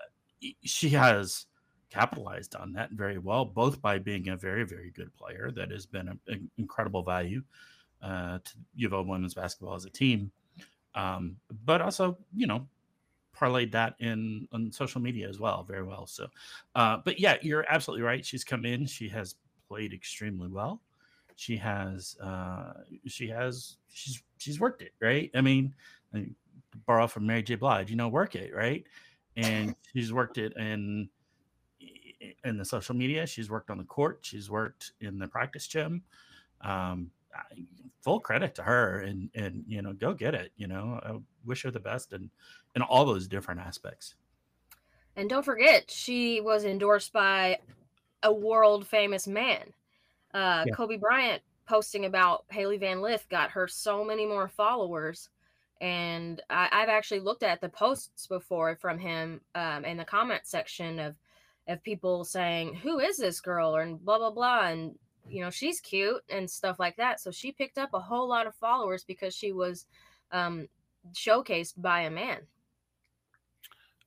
[0.63, 1.47] she has
[1.89, 5.85] capitalized on that very well, both by being a very, very good player that has
[5.85, 7.41] been an incredible value
[8.01, 10.31] uh, to U of O women's basketball as a team,
[10.95, 12.67] um, but also, you know,
[13.37, 16.07] parlayed that in on social media as well, very well.
[16.07, 16.27] So,
[16.75, 18.25] uh, but yeah, you're absolutely right.
[18.25, 18.85] She's come in.
[18.85, 19.35] She has
[19.67, 20.81] played extremely well.
[21.35, 22.73] She has, uh,
[23.07, 25.29] she has, she's she's worked it, right?
[25.35, 25.75] I mean,
[26.85, 27.55] borrow from Mary J.
[27.55, 28.85] Blige, you know, work it, right?
[29.35, 31.09] and she's worked it in
[32.43, 33.27] in the social media.
[33.27, 34.19] She's worked on the court.
[34.21, 36.03] She's worked in the practice gym.
[36.61, 37.11] Um,
[38.01, 40.51] full credit to her, and and you know, go get it.
[40.55, 42.29] You know, I wish her the best in
[42.75, 44.15] in all those different aspects.
[45.15, 47.59] And don't forget, she was endorsed by
[48.21, 49.73] a world famous man.
[50.33, 50.73] Uh, yeah.
[50.73, 55.29] Kobe Bryant posting about Hailey Van Lith got her so many more followers
[55.81, 60.41] and I, have actually looked at the posts before from him um, in the comment
[60.45, 61.15] section of
[61.67, 64.95] of people saying who is this girl and blah blah blah and
[65.27, 68.47] you know she's cute and stuff like that so she picked up a whole lot
[68.47, 69.85] of followers because she was
[70.31, 70.67] um,
[71.13, 72.39] showcased by a man.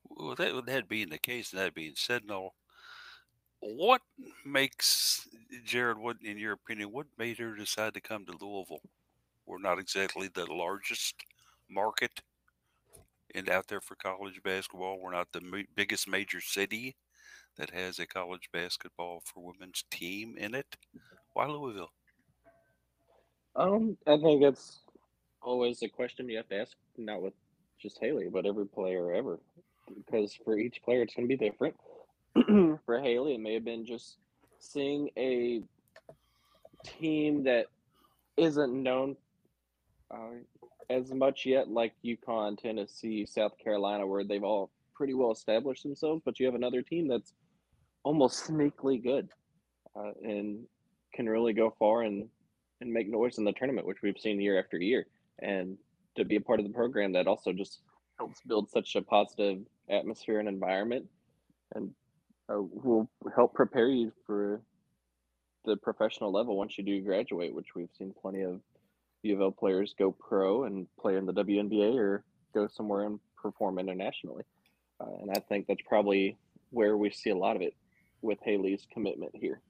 [0.08, 2.52] Well that, that being the case that being said no
[3.60, 4.02] what
[4.46, 5.28] makes
[5.64, 8.82] jared what in your opinion what made her decide to come to louisville?
[9.46, 11.14] We're not exactly the largest
[11.70, 12.20] market
[13.34, 15.00] and out there for college basketball.
[15.00, 16.96] We're not the biggest major city
[17.58, 20.76] that has a college basketball for women's team in it.
[21.34, 21.92] Why Louisville?
[23.56, 24.80] Um, I think it's
[25.42, 27.34] always a question you have to ask, not with
[27.80, 29.40] just Hailey, but every player ever,
[29.96, 31.74] because for each player it's going to be different.
[32.86, 34.18] for Hailey, it may have been just
[34.60, 35.62] seeing a
[36.84, 37.66] team that
[38.36, 39.16] isn't known
[40.10, 40.38] uh,
[40.88, 46.22] as much yet like UConn, Tennessee, South Carolina, where they've all pretty well established themselves,
[46.24, 47.32] but you have another team that's
[48.08, 49.28] almost sneakily good
[49.94, 50.64] uh, and
[51.12, 52.26] can really go far and,
[52.80, 55.06] and make noise in the tournament, which we've seen year after year.
[55.40, 55.76] And
[56.16, 57.80] to be a part of the program that also just
[58.18, 59.58] helps build such a positive
[59.90, 61.04] atmosphere and environment
[61.74, 61.90] and
[62.48, 64.62] uh, will help prepare you for
[65.66, 68.58] the professional level once you do graduate, which we've seen plenty of
[69.22, 73.20] U of L players go pro and play in the WNBA or go somewhere and
[73.36, 74.44] perform internationally.
[74.98, 76.38] Uh, and I think that's probably
[76.70, 77.74] where we see a lot of it
[78.22, 79.60] with Hailey's commitment here.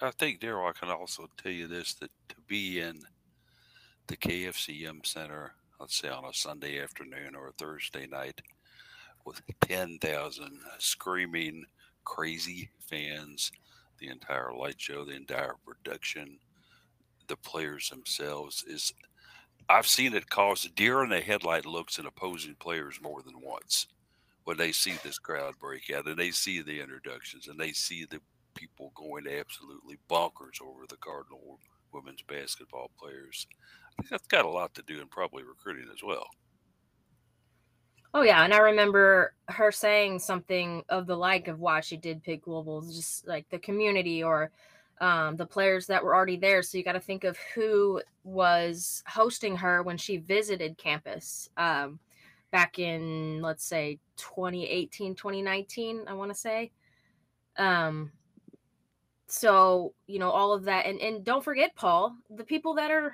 [0.00, 3.00] I think, Daryl, I can also tell you this that to be in
[4.06, 8.42] the KFC Yum Center, let's say on a Sunday afternoon or a Thursday night,
[9.24, 11.64] with 10,000 screaming,
[12.04, 13.52] crazy fans,
[13.98, 16.38] the entire light show, the entire production,
[17.28, 18.92] the players themselves is.
[19.66, 23.86] I've seen it cause deer in the headlight looks in opposing players more than once
[24.44, 28.04] when they see this crowd break out and they see the introductions and they see
[28.04, 28.20] the
[28.54, 31.58] people going absolutely bonkers over the Cardinal
[31.92, 33.46] women's basketball players.
[33.98, 36.26] I think that's got a lot to do in probably recruiting as well.
[38.12, 42.22] Oh yeah, and I remember her saying something of the like of why she did
[42.22, 44.52] pick Louisville, just like the community or
[45.00, 46.62] um, the players that were already there.
[46.62, 51.98] So you got to think of who was hosting her when she visited campus um,
[52.54, 56.70] back in, let's say, 2018, 2019, I want to say.
[57.56, 58.12] Um,
[59.26, 63.12] so you know all of that, and and don't forget, Paul, the people that are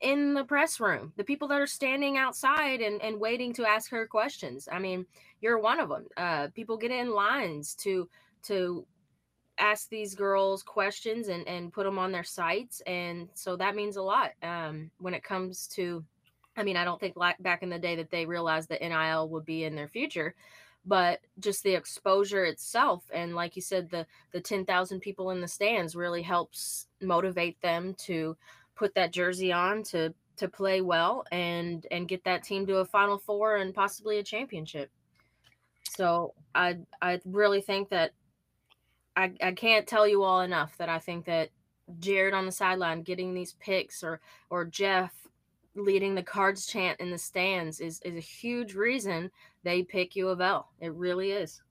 [0.00, 3.92] in the press room, the people that are standing outside and, and waiting to ask
[3.92, 4.68] her questions.
[4.72, 5.06] I mean,
[5.40, 6.06] you're one of them.
[6.16, 8.08] Uh, people get in lines to
[8.44, 8.84] to
[9.58, 12.82] ask these girls questions and, and put them on their sites.
[12.88, 16.04] And so that means a lot um, when it comes to,
[16.60, 19.28] I mean, I don't think like back in the day that they realized that NIL
[19.30, 20.34] would be in their future,
[20.84, 23.04] but just the exposure itself.
[23.12, 27.94] And like you said, the, the 10,000 people in the stands really helps motivate them
[28.06, 28.36] to
[28.76, 32.84] put that jersey on to to play well and and get that team to a
[32.84, 34.90] final four and possibly a championship
[35.90, 38.12] so i i really think that
[39.16, 41.50] i i can't tell you all enough that i think that
[41.98, 44.18] jared on the sideline getting these picks or
[44.48, 45.19] or jeff
[45.74, 49.30] leading the cards chant in the stands is is a huge reason
[49.62, 51.62] they pick u of l it really is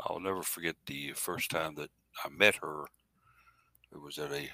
[0.00, 1.90] i'll never forget the first time that
[2.24, 2.84] i met her
[3.92, 4.48] it was at a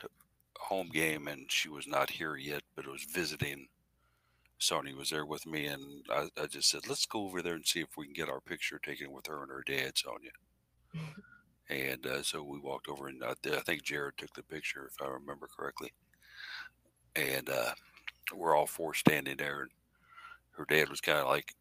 [0.61, 3.67] home game and she was not here yet, but it was visiting.
[4.61, 7.67] Sony was there with me, and I, I, just said, "Let's go over there and
[7.67, 10.31] see if we can get our picture taken with her and her dad, Sonia."
[11.71, 15.03] and uh, so we walked over, and I, I, think Jared took the picture, if
[15.03, 15.95] I remember correctly.
[17.17, 17.73] And uh,
[18.35, 19.71] we're all four standing there, and
[20.53, 21.55] her dad was kind of like,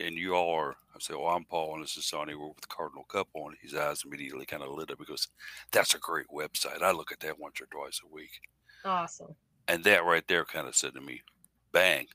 [0.00, 2.34] "And you all are." I said, "Well, I'm Paul, and this is Sonny.
[2.34, 5.28] We're with the Cardinal Couple." And his eyes immediately kind of lit up because
[5.70, 6.82] that's a great website.
[6.82, 8.40] I look at that once or twice a week.
[8.84, 9.34] Awesome.
[9.68, 11.22] And that right there kind of said to me,
[11.70, 12.06] bang,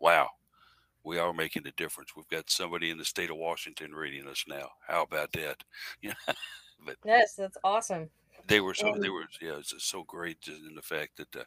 [0.00, 0.30] wow,
[1.04, 2.16] we are making a difference.
[2.16, 4.70] We've got somebody in the state of Washington reading us now.
[4.86, 5.62] How about that?
[6.02, 6.14] Yeah.
[6.84, 8.10] but yes, that's awesome.
[8.46, 11.16] They were so, they were, yeah, it was just so great just in the fact
[11.16, 11.44] that uh,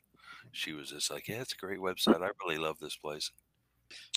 [0.51, 2.21] she was just like, yeah, it's a great website.
[2.21, 3.31] I really love this place.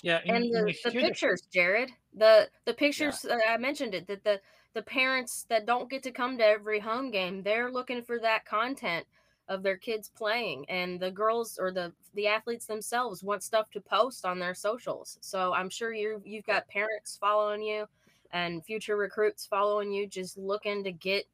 [0.03, 1.47] Yeah, and, and the, the pictures, the...
[1.51, 3.35] Jared, the the pictures yeah.
[3.35, 4.39] uh, I mentioned it that the
[4.75, 8.45] the parents that don't get to come to every home game, they're looking for that
[8.45, 9.05] content
[9.49, 13.81] of their kids playing and the girls or the the athletes themselves want stuff to
[13.81, 17.85] post on their socials so i'm sure you you've got parents following you
[18.31, 21.25] and future recruits following you just looking to get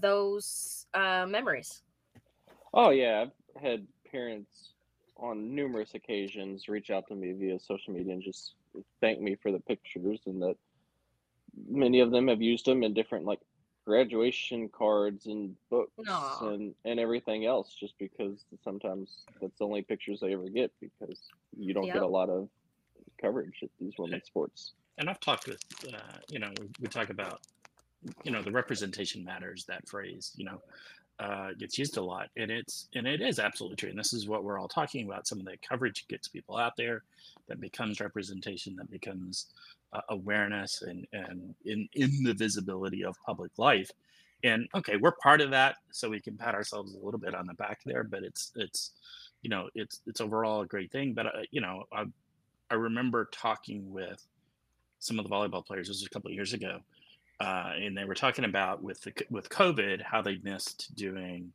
[0.00, 1.82] those uh, memories
[2.74, 4.72] oh yeah i've had parents
[5.16, 8.54] on numerous occasions reach out to me via social media and just
[9.00, 10.56] thank me for the pictures and that
[11.68, 13.40] many of them have used them in different like
[13.84, 16.54] graduation cards and books Aww.
[16.54, 21.18] and and everything else just because sometimes that's the only pictures they ever get because
[21.56, 21.94] you don't yep.
[21.94, 22.48] get a lot of
[23.18, 27.08] coverage at these women's sports and i've talked with uh, you know we, we, talk
[27.08, 27.40] about
[28.24, 30.60] you know the representation matters that phrase you know
[31.20, 34.28] uh, gets used a lot and it's and it is absolutely true and this is
[34.28, 37.02] what we're all talking about some of the coverage gets people out there
[37.48, 39.46] that becomes representation that becomes
[39.92, 43.90] uh, awareness and and in in the visibility of public life
[44.44, 47.48] and okay we're part of that so we can pat ourselves a little bit on
[47.48, 48.92] the back there but it's it's
[49.42, 52.04] you know it's it's overall a great thing but uh, you know I,
[52.70, 54.24] I remember talking with
[55.00, 56.78] some of the volleyball players this was a couple of years ago
[57.40, 61.52] uh, and they were talking about with the with covid how they missed doing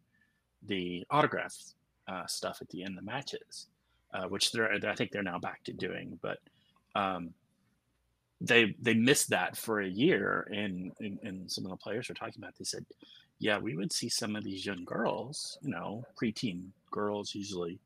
[0.68, 1.56] the autograph
[2.08, 3.68] uh, stuff at the end of the matches
[4.14, 6.40] uh, which they're i think they're now back to doing but
[6.96, 7.34] um,
[8.42, 12.16] they they missed that for a year and, and, and some of the players were
[12.16, 12.86] talking about they said
[13.40, 17.80] yeah we would see some of these young girls you know preteen girls usually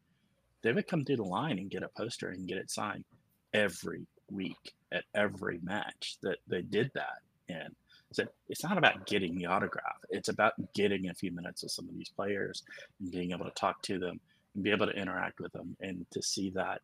[0.63, 3.05] they would come through the line and get a poster and get it signed
[3.53, 7.75] every week at every match that they did that and
[8.13, 11.87] said it's not about getting the autograph it's about getting a few minutes with some
[11.87, 12.63] of these players
[12.99, 14.19] and being able to talk to them
[14.55, 16.81] and be able to interact with them and to see that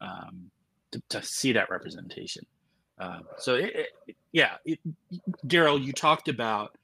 [0.00, 0.50] um,
[0.90, 2.44] to, to see that representation
[2.98, 4.56] um, so it, it, yeah,
[5.46, 6.76] Daryl, you talked about,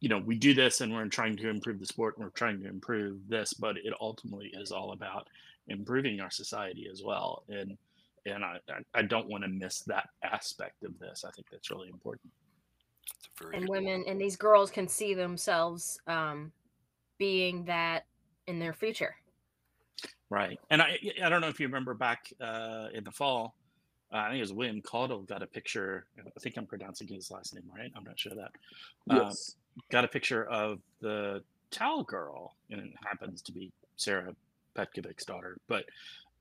[0.00, 2.60] you know, we do this and we're trying to improve the sport and we're trying
[2.60, 5.26] to improve this, but it ultimately is all about
[5.68, 7.44] improving our society as well.
[7.48, 7.76] And
[8.26, 8.58] and I,
[8.92, 11.24] I don't want to miss that aspect of this.
[11.26, 12.30] I think that's really important.
[13.16, 16.52] It's a very and good women and these girls can see themselves um,
[17.18, 18.04] being that
[18.46, 19.16] in their future.
[20.30, 20.58] Right.
[20.70, 23.54] And I I don't know if you remember back uh, in the fall,
[24.12, 26.06] uh, I think it was William Caudle got a picture.
[26.18, 27.90] I think I'm pronouncing his last name right.
[27.96, 28.52] I'm not sure of that.
[29.10, 29.56] Uh, Yes.
[29.90, 34.34] got a picture of the towel girl, and it happens to be Sarah
[34.76, 35.84] Petkovic's daughter, but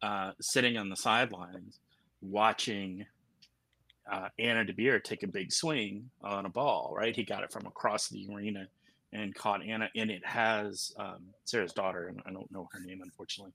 [0.02, 1.80] uh, sitting on the sidelines
[2.22, 3.06] watching
[4.12, 6.94] uh, Anna DeBeer take a big swing on a ball.
[6.96, 8.68] Right, he got it from across the arena
[9.14, 13.02] and caught Anna, and it has um, Sarah's daughter, and I don't know her name
[13.02, 13.54] unfortunately,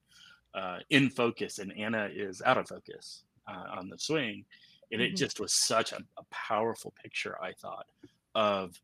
[0.55, 4.45] uh, in focus, and Anna is out of focus uh, on the swing,
[4.93, 5.17] and it Mhm.
[5.19, 7.37] just was such a, a powerful picture.
[7.43, 7.87] I thought
[8.35, 8.81] of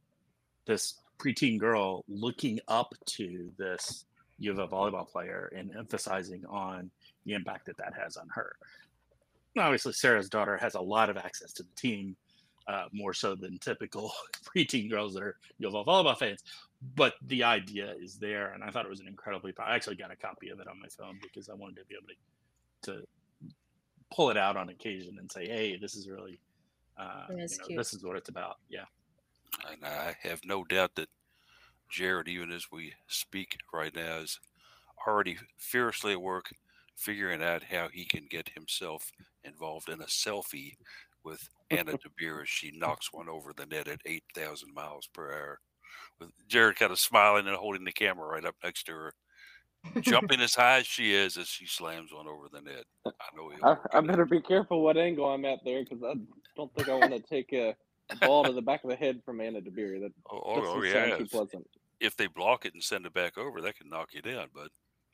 [0.67, 4.05] this preteen girl looking up to this
[4.39, 6.91] U of L volleyball player and emphasizing on
[7.25, 8.57] the impact that that has on her.
[9.59, 12.17] Now, Obviously, Sarah's daughter has a lot of access to the team,
[12.69, 14.13] uh, more so than typical
[14.45, 16.45] preteen girls that are U of L volleyball fans.
[16.95, 19.53] But the idea is there, and I thought it was an incredibly.
[19.59, 21.97] I actually got a copy of it on my phone because I wanted to be
[21.97, 22.07] able
[22.83, 23.07] to, to
[24.15, 26.39] pull it out on occasion and say, "Hey, this is really,
[26.97, 28.85] uh, It you know, this is what it's about." Yeah.
[29.69, 31.09] And I have no doubt that
[31.91, 34.39] Jared, even as we speak right now, is
[35.05, 36.53] already fiercely at work
[36.99, 39.11] figuring out how he can get himself
[39.45, 40.75] involved in a selfie
[41.25, 45.61] with Anna DeBeer as she knocks one over the net at 8,000 miles per hour.
[46.21, 49.15] With Jared kind of smiling and holding the camera right up next to her,
[50.01, 52.85] jumping as high as she is as she slams one over the net.
[53.07, 56.15] Uh, I know I, I better be careful what angle I'm at there because I
[56.57, 57.77] don't think I want to take a,
[58.21, 60.01] ball to the back of the head from Anna DeBeer.
[60.01, 61.17] That Oh, oh, oh, yeah.
[61.17, 61.67] too If, pleasant.
[62.01, 64.49] if they block it and send it back over, that can knock you down.
[64.55, 64.69] But,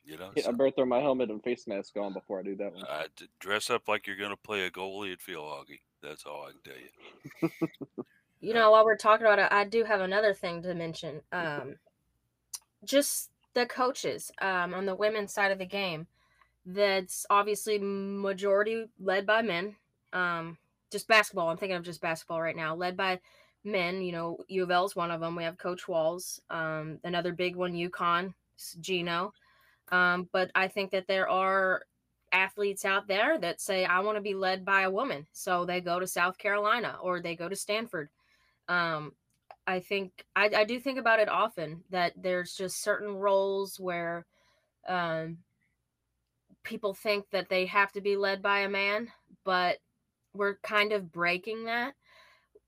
[0.05, 2.55] you know, I so- better throw my helmet and face mask on before I do
[2.55, 2.83] that one.
[2.83, 3.03] Uh,
[3.39, 5.81] dress up like you're going to play a goalie at field hockey.
[6.01, 8.05] That's all I can tell you.
[8.45, 11.21] You know, while we're talking about it, I do have another thing to mention.
[11.31, 11.77] Um,
[12.83, 16.05] just the coaches um, on the women's side of the game.
[16.63, 19.75] That's obviously majority led by men.
[20.13, 20.59] Um,
[20.91, 21.49] just basketball.
[21.49, 23.19] I'm thinking of just basketball right now, led by
[23.63, 24.03] men.
[24.03, 25.35] You know, U of L is one of them.
[25.35, 26.39] We have Coach Walz.
[26.51, 28.35] Um, another big one, UConn,
[28.79, 29.33] Gino.
[29.91, 31.83] Um, but I think that there are
[32.31, 35.27] athletes out there that say, I want to be led by a woman.
[35.31, 38.09] So they go to South Carolina or they go to Stanford.
[38.67, 39.13] Um,
[39.67, 44.25] I think I, I do think about it often that there's just certain roles where
[44.87, 45.39] um,
[46.63, 49.09] people think that they have to be led by a man,
[49.43, 49.77] but
[50.33, 51.93] we're kind of breaking that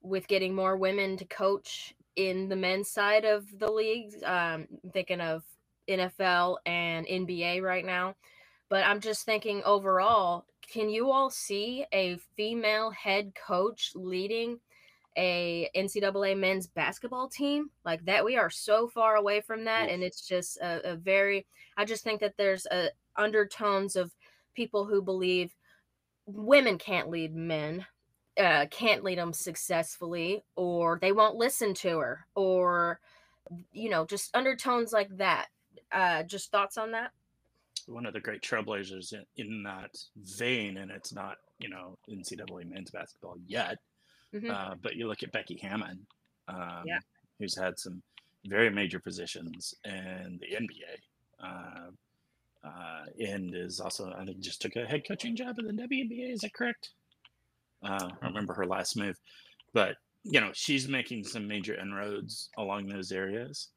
[0.02, 4.16] with getting more women to coach in the men's side of the leagues.
[4.24, 5.44] Um, thinking of
[5.88, 8.14] NFL and NBA right now.
[8.68, 14.60] But I'm just thinking overall, can you all see a female head coach leading
[15.16, 18.24] a NCAA men's basketball team like that?
[18.24, 21.46] We are so far away from that, and it's just a, a very.
[21.76, 24.12] I just think that there's a undertones of
[24.54, 25.54] people who believe
[26.26, 27.86] women can't lead men,
[28.38, 33.00] uh, can't lead them successfully, or they won't listen to her, or
[33.72, 35.46] you know, just undertones like that.
[35.92, 37.12] Uh, just thoughts on that?
[37.86, 42.68] one of the great trailblazers in, in that vein, and it's not you know NCAA
[42.68, 43.78] men's basketball yet.
[44.34, 44.50] Mhm.
[44.50, 46.06] Uh, but you look at Becky Hammon,
[46.48, 46.98] um, Yeah.
[47.38, 48.02] who's had some
[48.44, 50.98] very major positions in the NBA,
[51.40, 51.90] uh,
[52.66, 56.30] uh, and is also I think just took a head coaching job in the WNBA.
[56.32, 56.90] Is that correct?
[57.82, 59.18] Uh, I remember her last move,
[59.72, 63.70] but you know she's making some major inroads along those areas.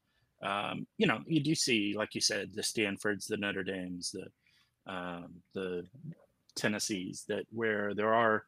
[0.44, 4.32] Um, you know, you do see, like you said, the Stanfords, the Notre Dames, the
[4.92, 5.88] um, the
[6.56, 8.46] Tennessees, that where there are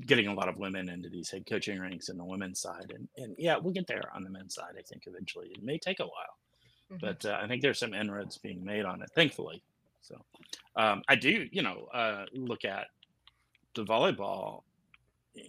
[0.00, 3.08] getting a lot of women into these head coaching ranks in the women's side, and
[3.16, 4.74] and yeah, we'll get there on the men's side.
[4.78, 6.38] I think eventually it may take a while,
[6.90, 7.00] Mhm.
[7.00, 9.62] but uh, I think there's some inroads being made on it, thankfully.
[10.00, 10.24] So
[10.76, 12.88] um, I do, you know, uh, look at
[13.74, 14.64] the volleyball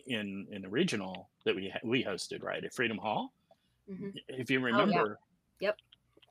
[0.07, 3.33] in in the regional that we we hosted right at Freedom Hall.
[3.89, 4.13] Mhm.
[4.27, 5.03] If you yeah.
[5.63, 5.77] Remember,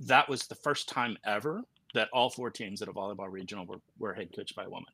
[0.00, 0.08] Yep.
[0.08, 1.62] that was the first time ever
[1.94, 4.90] that all four teams at a volleyball regional were, were head coached by a woman.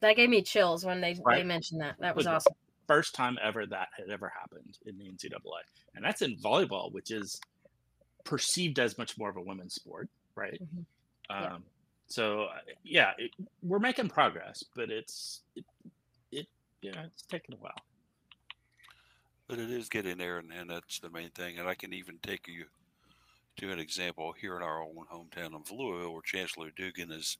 [0.00, 1.96] That gave me chills when they, they mentioned that.
[1.98, 2.54] That was Was- awesome.
[2.86, 5.40] First time ever that had ever happened in the NCAA,
[5.96, 7.40] and that's in volleyball, which is
[8.22, 10.60] perceived as much more of a women's sport, right?
[10.62, 10.84] Mhm.
[11.28, 11.54] Yeah.
[11.54, 11.64] Um,
[12.06, 13.32] so uh, yeah, it,
[13.64, 15.64] we're making progress, but it's it,
[16.30, 16.46] it
[16.80, 17.74] yeah, it's taking a while.
[19.48, 21.58] But it is getting there, and, and that's the main thing.
[21.58, 22.66] And I can even take you
[23.56, 27.38] to an example here in our own hometown of Louisville, where Chancellor Dugan has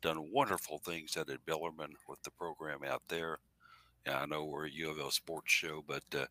[0.00, 3.38] done wonderful things out at Bellarmine with the program out there.
[4.06, 6.26] Yeah, I know we're a U of L sports show, but uh,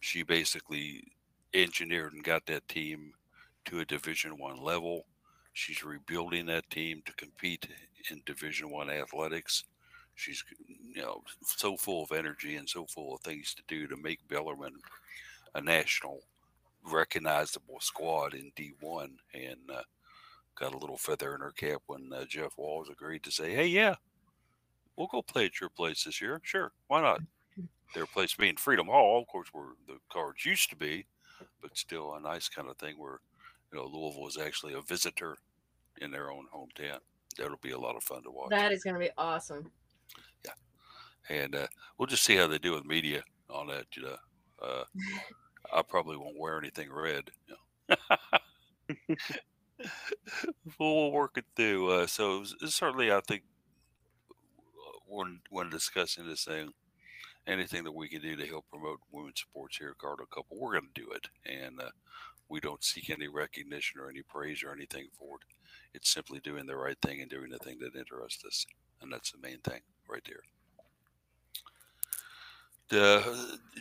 [0.00, 1.04] she basically
[1.54, 3.12] engineered and got that team
[3.66, 5.06] to a Division One level.
[5.52, 7.66] She's rebuilding that team to compete
[8.10, 9.64] in Division One athletics.
[10.14, 13.96] She's you know so full of energy and so full of things to do to
[13.96, 14.76] make Bellarmine
[15.54, 16.20] a national
[16.84, 19.82] recognizable squad in D1 and uh,
[20.58, 23.66] got a little feather in her cap when uh, Jeff Walz agreed to say, "Hey,
[23.66, 23.94] yeah,
[24.96, 26.40] we'll go play at your place this year.
[26.44, 27.20] Sure, why not?"
[27.94, 31.06] Their place being Freedom Hall, of course, where the cards used to be,
[31.60, 33.20] but still a nice kind of thing where
[33.72, 35.36] you know Louisville is actually a visitor
[36.00, 36.98] in their own hometown.
[37.36, 38.50] That'll be a lot of fun to watch.
[38.50, 39.70] That is going to be awesome.
[40.44, 41.36] Yeah.
[41.36, 41.66] And uh,
[41.96, 43.86] we'll just see how they do with media on that.
[43.96, 44.16] You know,
[44.62, 44.84] uh,
[45.72, 47.30] I probably won't wear anything red.
[50.78, 51.90] We'll work it through.
[51.90, 53.42] Uh, so certainly, I think
[54.30, 56.72] uh, when when discussing this thing,
[57.46, 60.72] anything that we can do to help promote women's sports here at Cardinal Couple, we're
[60.72, 61.90] going to do it, and uh,
[62.48, 65.54] we don't seek any recognition or any praise or anything for it.
[65.94, 68.66] It's simply doing the right thing and doing the thing that interests us,
[69.00, 70.42] and that's the main thing right there.
[72.92, 73.22] Uh,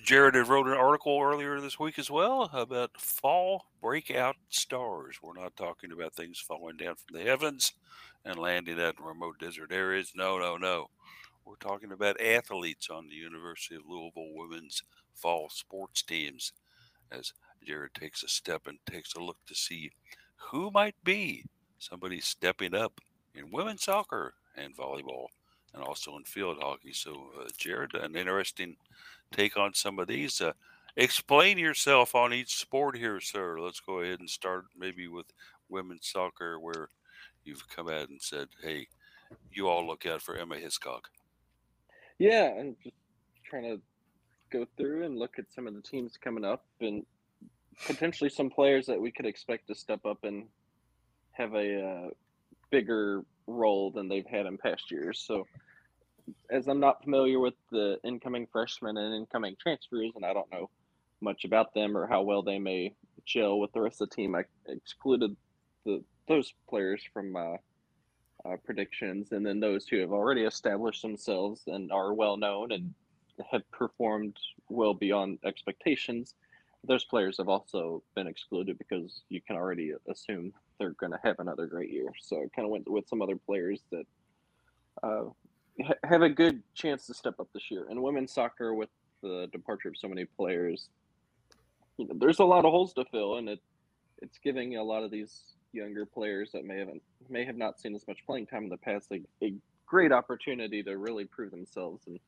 [0.03, 5.17] Jared had wrote an article earlier this week as well about fall breakout stars.
[5.21, 7.73] We're not talking about things falling down from the heavens
[8.23, 10.11] and landing at remote desert areas.
[10.15, 10.89] No, no, no.
[11.43, 14.83] We're talking about athletes on the University of Louisville women's
[15.15, 16.53] fall sports teams.
[17.11, 17.33] As
[17.65, 19.89] Jared takes a step and takes a look to see
[20.51, 21.45] who might be
[21.79, 23.01] somebody stepping up
[23.33, 25.27] in women's soccer and volleyball
[25.73, 26.93] and also in field hockey.
[26.93, 28.75] So, uh, Jared, an interesting
[29.31, 30.41] take on some of these.
[30.41, 30.53] Uh,
[30.95, 33.59] explain yourself on each sport here, sir.
[33.59, 35.27] Let's go ahead and start maybe with
[35.69, 36.89] women's soccer, where
[37.43, 38.87] you've come out and said, "Hey,
[39.51, 41.09] you all look out for Emma Hiscock."
[42.17, 42.95] Yeah, I'm just
[43.43, 43.81] trying to
[44.51, 47.05] go through and look at some of the teams coming up and
[47.85, 50.47] potentially some players that we could expect to step up and
[51.31, 52.09] have a uh,
[52.69, 55.19] bigger role than they've had in past years.
[55.19, 55.45] So,
[56.49, 60.69] as I'm not familiar with the incoming freshmen and incoming transfers, and I don't know
[61.21, 62.93] much about them or how well they may
[63.25, 65.35] gel with the rest of the team, I excluded
[65.85, 67.57] the those players from my
[68.45, 72.93] uh, predictions, and then those who have already established themselves and are well known and
[73.51, 74.37] have performed
[74.69, 76.35] well beyond expectations.
[76.85, 81.39] Those players have also been excluded because you can already assume they're going to have
[81.39, 82.07] another great year.
[82.21, 84.05] So I kind of went with some other players that
[85.03, 85.25] uh,
[85.85, 87.87] ha- have a good chance to step up this year.
[87.89, 88.89] And women's soccer, with
[89.21, 90.89] the departure of so many players,
[91.97, 93.59] you know, there's a lot of holes to fill, and it
[94.21, 97.93] it's giving a lot of these younger players that may haven't may have not seen
[97.95, 99.53] as much playing time in the past a, a
[99.85, 102.19] great opportunity to really prove themselves and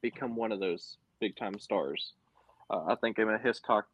[0.00, 2.14] become one of those big time stars.
[2.70, 3.86] Uh, I think Emma Hiscock,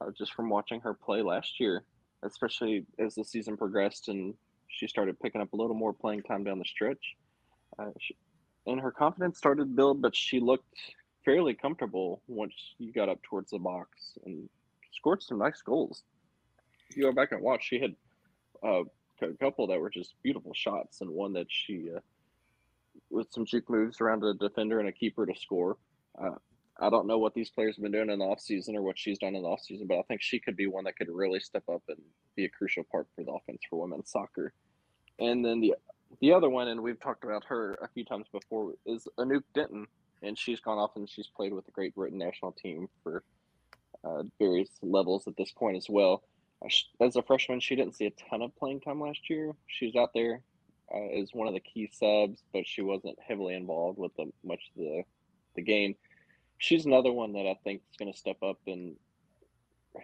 [0.00, 1.84] uh, just from watching her play last year,
[2.26, 4.34] especially as the season progressed and
[4.68, 7.16] she started picking up a little more playing time down the stretch.
[7.78, 8.16] Uh, she,
[8.66, 10.76] and her confidence started to build, but she looked
[11.24, 14.48] fairly comfortable once you got up towards the box and
[14.92, 16.02] scored some nice goals.
[16.88, 17.94] If you go back and watch, she had
[18.62, 18.84] uh,
[19.22, 22.00] a couple that were just beautiful shots, and one that she, uh,
[23.10, 25.76] with some juke moves around a defender and a keeper to score.
[26.78, 29.18] I don't know what these players have been doing in the offseason or what she's
[29.18, 31.64] done in the offseason, but I think she could be one that could really step
[31.72, 31.98] up and
[32.34, 34.52] be a crucial part for the offense for women's soccer.
[35.18, 35.74] And then the
[36.20, 39.86] the other one, and we've talked about her a few times before, is Anouk Denton,
[40.22, 43.24] and she's gone off and she's played with the Great Britain national team for
[44.04, 46.22] uh, various levels at this point as well.
[46.64, 46.68] Uh,
[47.04, 49.52] as a freshman, she didn't see a ton of playing time last year.
[49.66, 50.42] She was out there
[50.94, 54.60] uh, as one of the key subs, but she wasn't heavily involved with the, much
[54.74, 55.02] of the
[55.56, 55.94] the game
[56.58, 58.96] she's another one that I think is going to step up and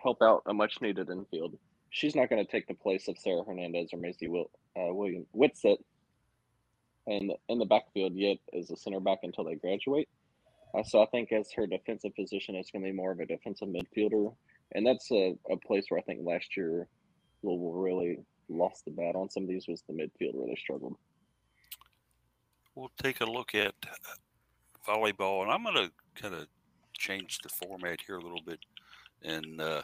[0.03, 1.57] help out a much needed infield.
[1.91, 5.27] She's not going to take the place of Sarah Hernandez or Macy Will, uh, William
[5.33, 5.85] Whitsett
[7.07, 10.09] and in the backfield yet as a center back until they graduate.
[10.75, 13.27] Uh, so I think as her defensive position, it's going to be more of a
[13.27, 14.33] defensive midfielder,
[14.75, 16.89] and that's a, a place where I think last year
[17.43, 20.97] Louisville really lost the bat on some of these was the midfield where they struggled.
[22.75, 23.75] We'll take a look at
[24.87, 26.47] volleyball, and I'm going to kind of
[26.99, 28.61] change the format here a little bit.
[29.23, 29.83] And uh,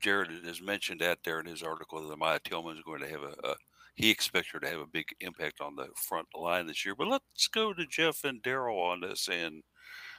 [0.00, 3.22] Jared has mentioned that there in his article that Amaya Tillman is going to have
[3.22, 3.54] a, a,
[3.94, 6.94] he expects her to have a big impact on the front line this year.
[6.94, 9.28] But let's go to Jeff and Daryl on this.
[9.28, 9.62] And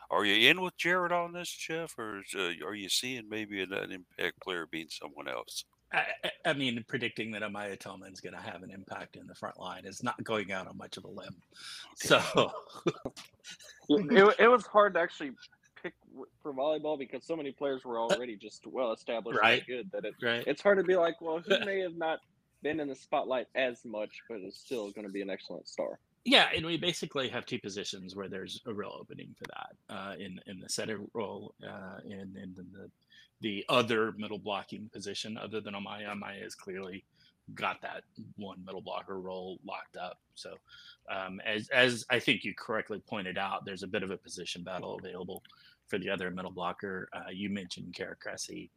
[0.09, 3.61] are you in with Jared on this, Jeff, or is, uh, are you seeing maybe
[3.61, 5.65] an, an impact player being someone else?
[5.95, 9.35] I, I, mean, predicting that Amaya Tillman is going to have an impact in the
[9.35, 11.35] front line is not going out on much of a limb.
[11.95, 12.21] So
[13.89, 15.31] it, it was hard to actually
[15.81, 15.93] pick
[16.41, 19.59] for volleyball because so many players were already just well established Right.
[19.59, 20.43] and good that it, Right.
[20.47, 22.19] it's hard to be like, well, he may have not
[22.61, 25.99] been in the spotlight as much, but is still going to be an excellent star.
[26.25, 30.13] Yeah, and we basically have two positions where there's a real opening for that uh,
[30.17, 32.89] in in the setter role uh, and and in the
[33.45, 35.37] the other middle blocking position.
[35.37, 37.03] Other than Amaya, Amaya has clearly
[37.53, 38.01] got that
[38.37, 40.17] one middle blocker role locked up.
[40.33, 40.55] So,
[41.11, 44.63] um, as as I think you correctly pointed out, there's a bit of a position
[44.63, 45.43] battle available
[45.85, 47.07] for the other middle blocker.
[47.13, 48.69] Uh, you mentioned Cara Cresse.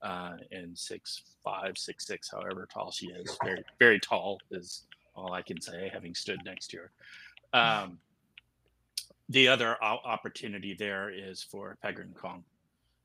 [0.00, 4.84] Uh, and six five, six six, however tall she is, very very tall is
[5.16, 6.90] all I can say, having stood next to her.
[7.58, 7.98] Um,
[9.30, 12.44] the other opportunity there is for Phekran Kong,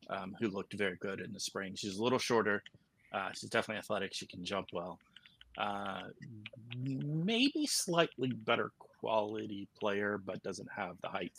[0.09, 1.75] um, who looked very good in the spring.
[1.75, 2.63] She's a little shorter.
[3.13, 4.13] Uh, she's definitely athletic.
[4.13, 4.99] She can jump well.
[5.57, 6.03] Uh,
[6.77, 11.33] maybe slightly better quality player, but doesn't have the height.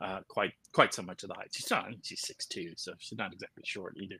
[0.00, 1.48] Uh, quite quite so much of the height.
[1.52, 1.86] She's not.
[2.02, 4.18] She's six two, so she's not exactly short either.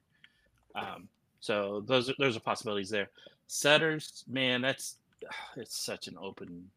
[0.74, 1.08] Um,
[1.40, 3.10] so those are, those are possibilities there.
[3.46, 4.96] Setters, man, that's
[5.56, 6.68] it's such an open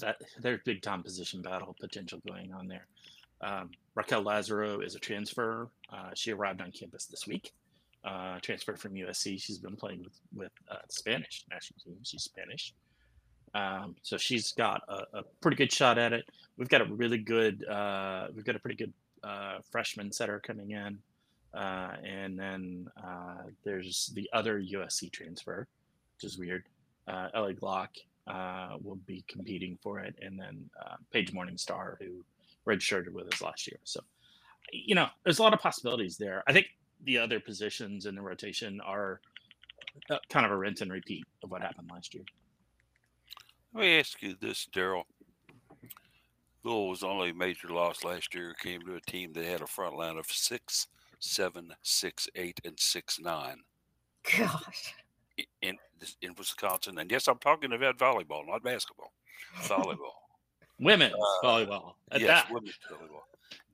[0.00, 2.86] that there's big time position battle potential going on there.
[3.42, 5.68] Um, Raquel Lazaro is a transfer.
[5.92, 7.52] Uh, she arrived on campus this week.
[8.04, 9.40] Uh, transferred from USC.
[9.40, 11.98] She's been playing with with uh, Spanish national team.
[12.02, 12.74] She's Spanish,
[13.54, 16.24] um, so she's got a, a pretty good shot at it.
[16.56, 17.64] We've got a really good.
[17.64, 20.98] Uh, we've got a pretty good uh, freshman setter coming in,
[21.54, 25.68] uh, and then uh, there's the other USC transfer,
[26.16, 26.64] which is weird.
[27.34, 27.88] Ellie Glock
[28.82, 30.68] will be competing for it, and then
[31.12, 32.24] Paige Morningstar, who
[32.68, 33.78] redshirted with us last year.
[33.84, 34.00] So,
[34.72, 36.42] you know, there's a lot of possibilities there.
[36.46, 36.66] I think
[37.04, 39.20] the other positions in the rotation are
[40.10, 42.24] uh, kind of a rinse and repeat of what happened last year.
[43.74, 45.04] Let me ask you this, Daryl.
[46.64, 50.16] Louisville's only major loss last year came to a team that had a front line
[50.16, 50.86] of six,
[51.18, 53.56] seven, six, eight, and six nine
[54.38, 54.94] Gosh.
[55.60, 55.78] in
[56.20, 56.98] in Wisconsin.
[56.98, 59.12] And yes, I'm talking about volleyball, not basketball.
[59.62, 60.21] Volleyball.
[60.78, 61.94] Women's Uh, volleyball.
[62.10, 62.50] At yes, that.
[62.52, 63.22] women's volleyball.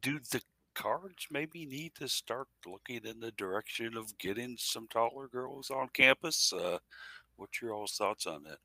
[0.02, 0.42] Do the
[0.74, 5.88] cards maybe need to start looking in the direction of getting some taller girls on
[5.88, 6.52] campus?
[6.52, 6.78] Uh,
[7.36, 8.58] what's your all's thoughts on that?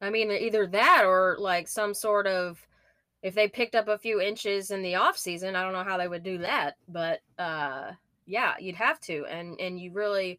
[0.00, 2.64] I mean, either that or like some sort of
[3.22, 5.96] if they picked up a few inches in the off season, I don't know how
[5.98, 7.92] they would do that, but uh
[8.26, 9.24] yeah, you'd have to.
[9.26, 10.38] And and you really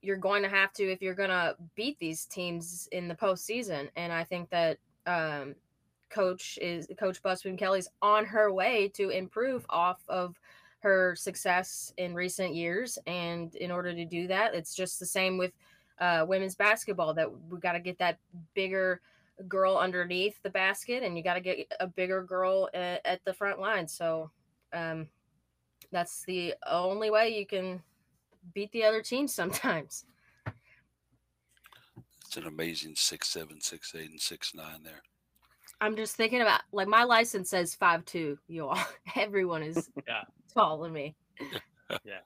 [0.00, 3.88] you're going to have to if you're going to beat these teams in the postseason.
[3.94, 5.54] And I think that um
[6.12, 10.38] coach is coach Busboom Kelly's on her way to improve off of
[10.80, 12.98] her success in recent years.
[13.06, 15.52] And in order to do that it's just the same with
[15.98, 18.18] uh, women's basketball that we got to get that
[18.54, 19.00] bigger
[19.48, 23.32] girl underneath the basket and you got to get a bigger girl at, at the
[23.32, 23.86] front line.
[23.88, 24.30] So
[24.72, 25.08] um,
[25.90, 27.82] that's the only way you can
[28.54, 30.04] beat the other teams sometimes.
[32.26, 35.02] It's an amazing six, seven, six, eight, and six nine there.
[35.82, 38.78] I'm just thinking about like my license says five two you all
[39.16, 40.22] everyone is Yeah.
[40.54, 41.14] taller than me
[42.04, 42.20] Yeah.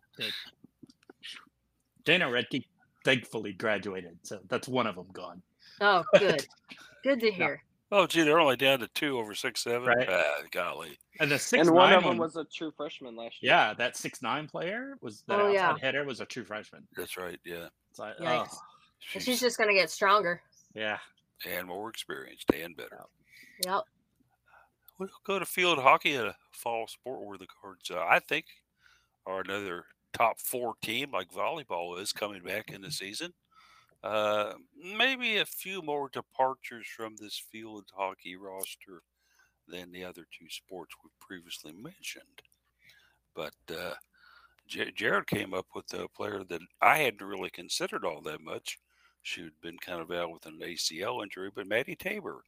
[2.05, 2.65] Dana Rettke
[3.05, 5.43] thankfully graduated, so that's one of them gone.
[5.81, 6.47] oh good
[7.03, 9.87] good to hear Oh, gee, they're only down to two over six, seven.
[9.87, 10.09] Right.
[10.11, 10.99] Ah, golly.
[11.21, 13.53] And the six and one nine of them one- was a true freshman last year.
[13.53, 15.77] yeah, that six nine player was that Oh, outside yeah.
[15.81, 16.83] header was a true freshman.
[16.97, 17.39] That's right.
[17.45, 17.69] Yeah.
[17.91, 18.45] It's like, oh,
[18.99, 20.43] she's just gonna get stronger
[20.75, 20.99] yeah.
[21.49, 23.05] and more experienced and better.
[23.65, 23.83] Yep
[24.99, 28.47] We'll go to field hockey, a fall sport where the cards, uh, I think,
[29.27, 29.85] are another
[30.15, 33.35] top four team like volleyball is coming back in the season.
[34.03, 34.55] Uh,
[34.97, 39.03] maybe a few more departures from this field hockey roster
[39.69, 42.41] than the other two sports we previously mentioned.
[43.35, 43.95] But uh,
[44.67, 48.79] J- Jared came up with a player that I hadn't really considered all that much.
[49.23, 52.45] She had been kind of out with an ACL injury, but Maddie Tabor.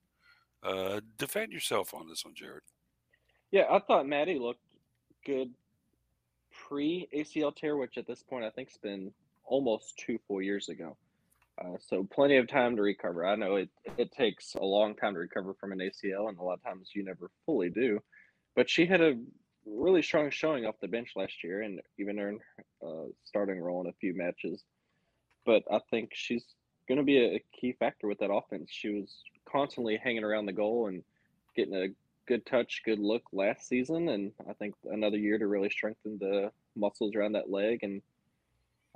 [0.62, 2.62] Uh, defend yourself on this one, Jared.
[3.50, 4.60] Yeah, I thought Maddie looked
[5.24, 5.54] good
[6.52, 9.12] pre ACL tear, which at this point I think's been
[9.44, 10.96] almost two full years ago.
[11.60, 13.26] Uh, so plenty of time to recover.
[13.26, 16.42] I know it it takes a long time to recover from an ACL, and a
[16.42, 18.00] lot of times you never fully do.
[18.54, 19.14] But she had a
[19.66, 22.40] really strong showing off the bench last year, and even earned
[22.82, 24.62] uh, starting role in a few matches.
[25.44, 26.44] But I think she's
[26.86, 28.68] going to be a, a key factor with that offense.
[28.70, 31.02] She was constantly hanging around the goal and
[31.56, 31.88] getting a
[32.26, 36.52] good touch, good look last season, and I think another year to really strengthen the
[36.76, 38.02] muscles around that leg and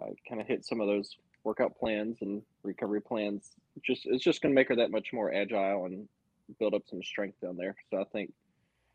[0.01, 3.51] uh, kind of hit some of those workout plans and recovery plans.
[3.83, 6.09] Just it's just going to make her that much more agile and
[6.59, 7.75] build up some strength down there.
[7.91, 8.33] So I think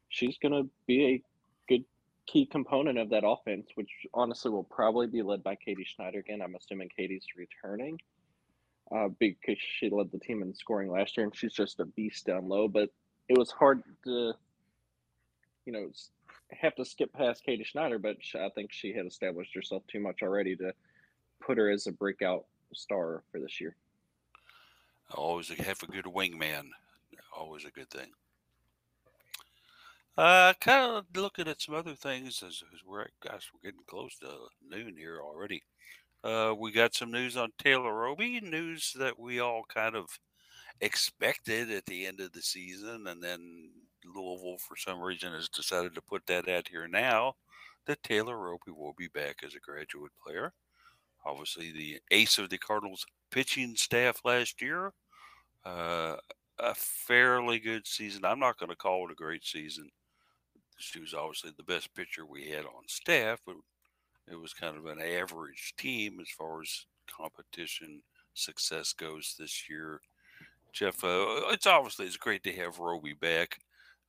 [0.10, 1.24] she's going to be a
[1.68, 1.84] good
[2.28, 6.42] key component of that offense, which honestly will probably be led by Katie Schneider again.
[6.42, 8.00] I'm assuming Katie's returning
[8.96, 12.26] uh, because she led the team in scoring last year, and she's just a beast
[12.26, 12.68] down low.
[12.68, 12.90] But
[13.30, 14.34] it was hard to,
[15.66, 15.90] you know,
[16.52, 20.22] have to skip past Katie Schneider, but I think she had established herself too much
[20.22, 20.74] already to
[21.42, 23.76] put her as a breakout star for this year.
[25.14, 26.70] Always have a good wingman.
[27.36, 28.12] Always a good thing.
[30.18, 34.18] Uh, kind of looking at some other things as, as we're gosh, we're getting close
[34.18, 34.28] to
[34.68, 35.62] noon here already.
[36.24, 40.08] Uh, we got some news on Taylor Roby, news that we all kind of
[40.82, 43.70] expected at the end of the season, and then
[44.06, 47.34] Louisville, for some reason, has decided to put that out here now
[47.86, 50.54] that Taylor Roby will be back as a graduate player.
[51.26, 54.94] Obviously, the ace of the Cardinals pitching staff last year.
[55.66, 56.16] Uh,
[56.60, 58.26] a fairly good season.
[58.26, 59.90] I'm not going to call it a great season
[60.78, 63.56] she was obviously the best pitcher we had on staff, but
[64.30, 68.02] it was kind of an average team as far as competition
[68.34, 70.02] success goes this year.
[70.74, 73.60] Jeff, uh, it's obviously it's great to have Roby back.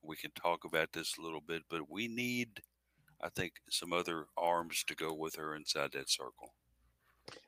[0.02, 2.60] We can talk about this a little bit, but we need,
[3.22, 6.52] I think, some other arms to go with her inside that circle.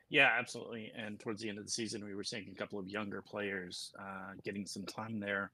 [0.08, 0.92] Yeah, absolutely.
[0.96, 3.92] And towards the end of the season, we were seeing a couple of younger players
[3.98, 5.52] uh, getting some time there.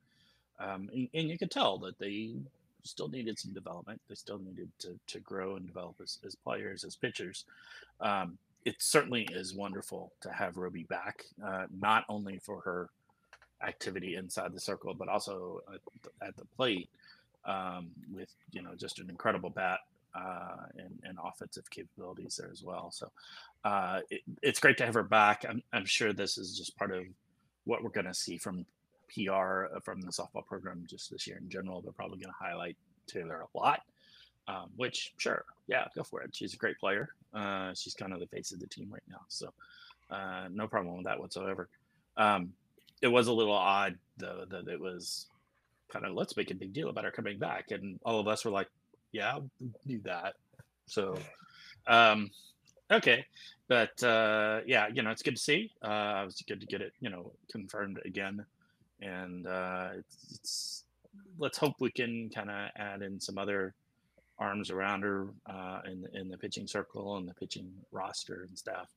[0.58, 2.36] Um, and, and, you could tell that they
[2.86, 4.00] still needed some development.
[4.08, 7.44] They still needed to, to grow and develop as, as players, as pitchers.
[8.00, 12.90] Um, it certainly is wonderful to have Roby back, uh, not only for her
[13.66, 16.88] activity inside the circle, but also at the, at the plate
[17.44, 19.80] um, with you know just an incredible bat
[20.14, 22.90] uh, and, and, offensive capabilities there as well.
[22.90, 23.10] So
[23.64, 25.44] uh, it, it's great to have her back.
[25.48, 27.04] I'm, I'm, sure this is just part of
[27.64, 28.64] what we're going to see from
[29.12, 31.80] PR uh, from the softball program just this year in general.
[31.80, 32.76] They're probably going to highlight
[33.06, 33.80] Taylor a lot,
[34.48, 36.34] um, which, sure, yeah, go for it.
[36.34, 37.10] She's a great player.
[37.34, 39.20] Uh, she's kind of the face of the team right now.
[39.28, 39.52] So,
[40.10, 41.68] uh, no problem with that whatsoever.
[42.16, 42.52] Um,
[43.02, 45.26] it was a little odd, though, that it was
[45.92, 47.70] kind of let's make a big deal about her coming back.
[47.70, 48.68] And all of us were like,
[49.12, 49.38] yeah,
[49.86, 50.34] do that.
[50.86, 51.18] So,
[51.86, 52.30] um,
[52.90, 53.26] okay.
[53.68, 55.72] But uh, yeah, you know, it's good to see.
[55.82, 58.44] Uh, it was good to get it, you know, confirmed again
[59.00, 60.84] and uh, it's, it's,
[61.38, 63.74] let's hope we can kind of add in some other
[64.38, 68.58] arms around her uh, in the, in the pitching circle and the pitching roster and
[68.58, 68.88] stuff,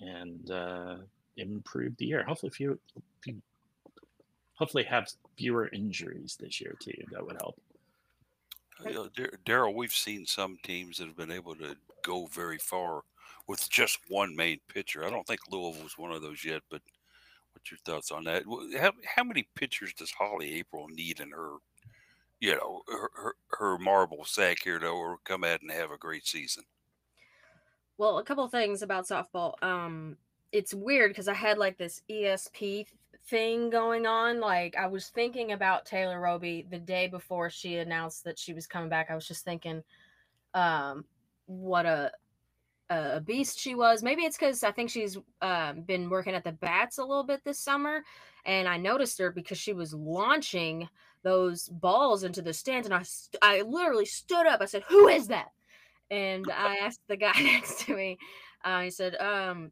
[0.00, 0.96] and uh,
[1.36, 2.24] improve the year.
[2.24, 2.78] Hopefully, few,
[3.22, 3.40] few,
[4.54, 7.02] hopefully have fewer injuries this year too.
[7.12, 7.60] That would help.
[8.84, 9.08] You know,
[9.44, 13.02] Daryl, we've seen some teams that have been able to go very far
[13.48, 15.04] with just one main pitcher.
[15.04, 16.82] I don't think Louisville was one of those yet, but
[17.54, 18.44] What's your thoughts on that?
[18.78, 21.56] How, how many pitchers does Holly Aprile need in her,
[22.40, 26.26] you know, her, her, her marble sack here to come out and have a great
[26.26, 26.64] season?
[27.96, 29.60] Well, a couple things about softball.
[29.62, 30.16] Um,
[30.52, 32.86] it's weird because I had like this ESP
[33.26, 34.40] thing going on.
[34.40, 38.66] Like I was thinking about Taylor Roby the day before she announced that she was
[38.66, 39.10] coming back.
[39.10, 39.82] I was just thinking,
[40.54, 41.04] um,
[41.46, 42.12] what a
[42.90, 44.02] a beast she was.
[44.02, 47.44] Maybe it's because I think she's um, been working at the bats a little bit
[47.44, 48.02] this summer,
[48.46, 50.88] and I noticed her because she was launching
[51.22, 54.60] those balls into the stands, and I st- I literally stood up.
[54.60, 55.52] I said, "Who is that?"
[56.10, 58.18] And I asked the guy next to me.
[58.64, 59.70] Uh, he said, um,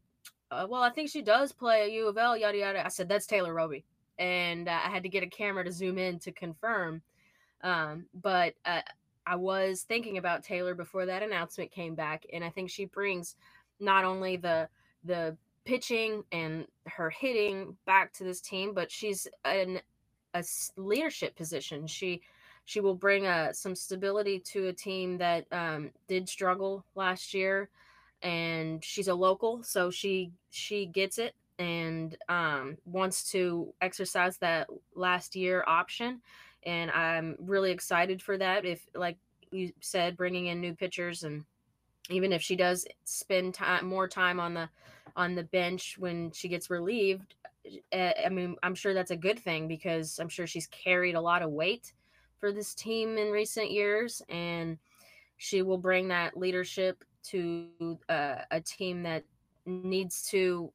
[0.51, 2.85] uh, "Well, I think she does play at U of L." Yada yada.
[2.85, 3.85] I said, "That's Taylor Roby,"
[4.19, 7.01] and uh, I had to get a camera to zoom in to confirm.
[7.63, 8.81] Um, but uh,
[9.27, 13.35] I was thinking about Taylor before that announcement came back, and I think she brings
[13.79, 14.69] not only the
[15.03, 19.81] the pitching and her hitting back to this team, but she's in
[20.33, 20.39] a
[20.77, 21.87] leadership position.
[21.87, 22.21] She
[22.65, 27.33] she will bring a, uh, some stability to a team that um, did struggle last
[27.33, 27.69] year,
[28.21, 34.67] and she's a local, so she she gets it and um, wants to exercise that
[34.95, 36.21] last year option
[36.67, 38.65] and I'm really excited for that.
[38.65, 39.17] If, like
[39.51, 41.45] you said, bringing in new pitchers, and
[42.09, 44.69] even if she does spend time more time on the
[45.15, 47.35] on the bench when she gets relieved,
[47.93, 51.21] eh, I mean, I'm sure that's a good thing because I'm sure she's carried a
[51.21, 51.93] lot of weight
[52.37, 54.77] for this team in recent years, and
[55.37, 59.23] she will bring that leadership to uh, a team that
[59.65, 60.71] needs to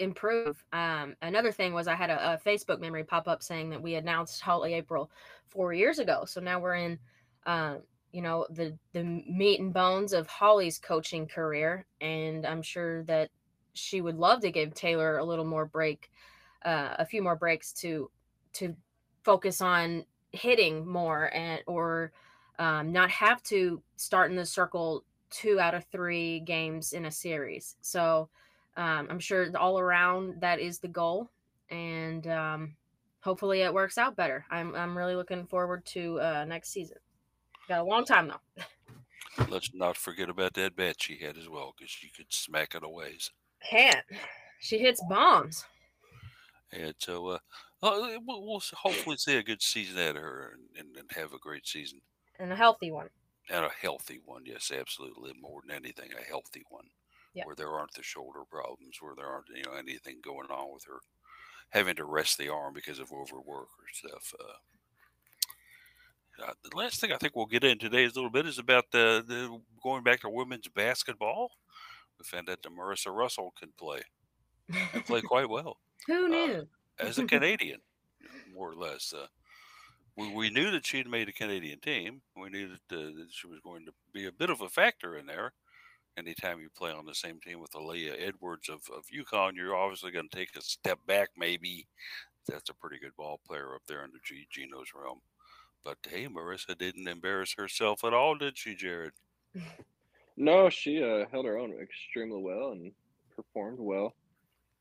[0.00, 0.64] improve.
[0.72, 3.94] Um, another thing was I had a, a, Facebook memory pop up saying that we
[3.94, 5.08] announced Holly Aprile
[5.48, 6.24] four years ago.
[6.26, 6.98] So now we're in,
[7.46, 7.76] uh,
[8.10, 13.30] you know, the the meat and bones of Holly's coaching career, and I'm sure that
[13.74, 16.10] she would love to give Taylor a little more break,
[16.64, 18.10] uh, a few more breaks to
[18.54, 18.74] to
[19.22, 22.12] focus on hitting more and or
[22.58, 27.10] um, not have to start in the circle two out of three games in a
[27.10, 27.76] series.
[27.80, 28.28] So
[28.76, 31.30] um, I'm sure all around that is the goal,
[31.70, 32.76] and um,
[33.20, 34.44] hopefully it works out better.
[34.50, 36.98] I'm I'm really looking forward to uh, next season.
[37.68, 38.64] Got a long time though.
[39.48, 42.82] Let's not forget about that bat she had as well, because she could smack it
[42.82, 43.16] away.
[43.68, 44.04] Can't.
[44.60, 45.64] She hits bombs.
[46.72, 47.38] And so, uh,
[47.82, 51.38] uh, we'll, we'll hopefully see a good season out of her and, and have a
[51.38, 52.00] great season
[52.38, 53.08] and a healthy one.
[53.48, 55.32] And a healthy one, yes, absolutely.
[55.40, 56.86] More than anything, a healthy one.
[57.34, 57.44] Yeah.
[57.44, 60.84] Where there aren't the shoulder problems, where there aren't you know anything going on with
[60.86, 61.00] her
[61.70, 64.34] having to rest the arm because of overwork or stuff.
[64.38, 64.52] Uh,
[66.44, 68.58] uh, the last thing I think we'll get in today is a little bit is
[68.58, 71.50] about the, the going back to women's basketball.
[72.18, 74.00] We found out that Merissah Russell can play
[74.92, 75.78] and play quite well.
[76.06, 76.66] Who knew?
[76.98, 77.80] Uh, as a Canadian,
[78.54, 79.12] more or less.
[79.12, 79.26] Uh,
[80.16, 82.22] we, we knew that she had made a Canadian team.
[82.36, 85.16] We knew that, uh, that she was going to be a bit of a factor
[85.16, 85.52] in there.
[86.18, 90.10] Anytime you play on the same team with Aaliyah Edwards of, of UConn, you're obviously
[90.10, 91.86] going to take a step back, maybe.
[92.48, 95.20] That's a pretty good ball player up there in the G- Gino's realm.
[95.84, 99.12] But hey, Merissah didn't embarrass herself at all, did she, Jared?
[100.36, 102.92] No, she uh, held her own extremely well and
[103.36, 104.14] performed well.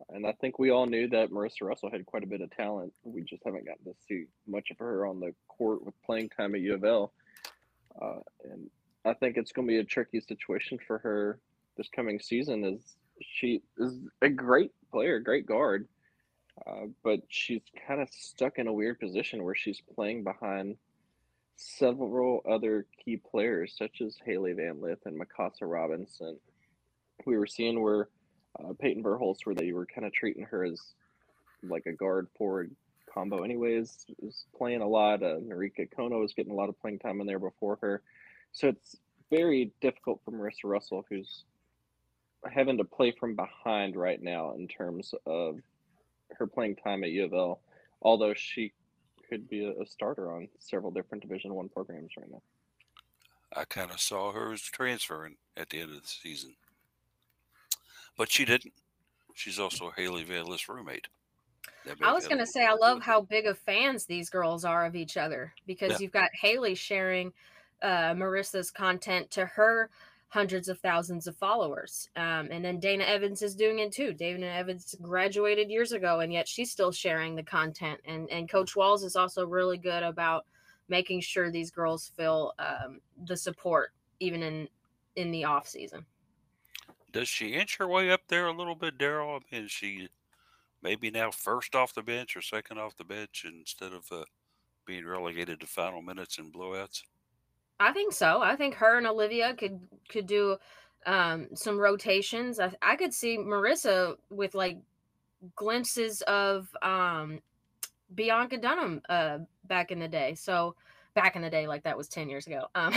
[0.07, 2.93] And I think we all knew that Merissah Russell had quite a bit of talent.
[3.03, 6.55] We just haven't gotten to see much of her on the court with playing time
[6.55, 7.11] at U of L.
[8.01, 8.69] Uh, and
[9.05, 11.39] I think it's going to be a tricky situation for her
[11.77, 12.63] this coming season.
[12.65, 12.81] Is
[13.21, 15.87] she is a great player, great guard,
[16.67, 20.77] uh, but she's kind of stuck in a weird position where she's playing behind
[21.55, 26.37] several other key players, such as Hailey Van Lith and Mykasa Robinson.
[27.25, 28.07] We were seeing where
[28.57, 30.79] uh, Peyton Verhulst, where they were kind of treating her as
[31.63, 32.73] like a guard forward
[33.13, 35.21] combo, anyways, was playing a lot.
[35.21, 38.01] Uh, Norika Konno was getting a lot of playing time in there before her.
[38.51, 38.97] So it's
[39.29, 41.43] very difficult for Merissah Russell, who's
[42.51, 45.59] having to play from behind right now in terms of
[46.31, 47.61] her playing time at U of L,
[48.01, 48.71] although she
[49.29, 52.41] could be a, starter on several different Division One programs right now.
[53.55, 56.55] I kind of saw her as transferring at the end of the season
[58.19, 58.73] but she didn't.
[59.33, 61.07] She's also Hailey Van Lith's roommate.
[62.03, 64.95] I was going to say, I love how big of fans these girls are of
[64.97, 65.97] each other because yeah.
[66.01, 67.31] you've got Hailey sharing
[67.81, 69.89] uh, Merissah's content to her
[70.27, 72.09] hundreds of thousands of followers.
[72.15, 74.13] Um, and then Dana Evans is doing it too.
[74.13, 77.99] Dana Evans graduated years ago, and yet she's still sharing the content.
[78.05, 80.45] And, and Coach Walz is also really good about
[80.87, 84.67] making sure these girls feel um, the support even in
[85.15, 86.05] in the off season
[87.11, 89.39] does she inch her way up there a little bit, Daryl?
[89.39, 90.09] I mean, she
[90.81, 94.23] maybe now first off the bench or second off the bench instead of uh,
[94.85, 97.03] being relegated to final minutes and blowouts?
[97.79, 98.41] I think so.
[98.41, 100.57] I think her and Olivia could could do
[101.05, 102.59] um, some rotations.
[102.59, 104.77] I, I could see Merissah with like
[105.55, 107.39] glimpses of um,
[108.13, 110.35] Bianca Dunham uh, back in the day.
[110.35, 110.75] So
[111.13, 112.65] back in the day, like that was ten years ago.
[112.75, 112.93] Um,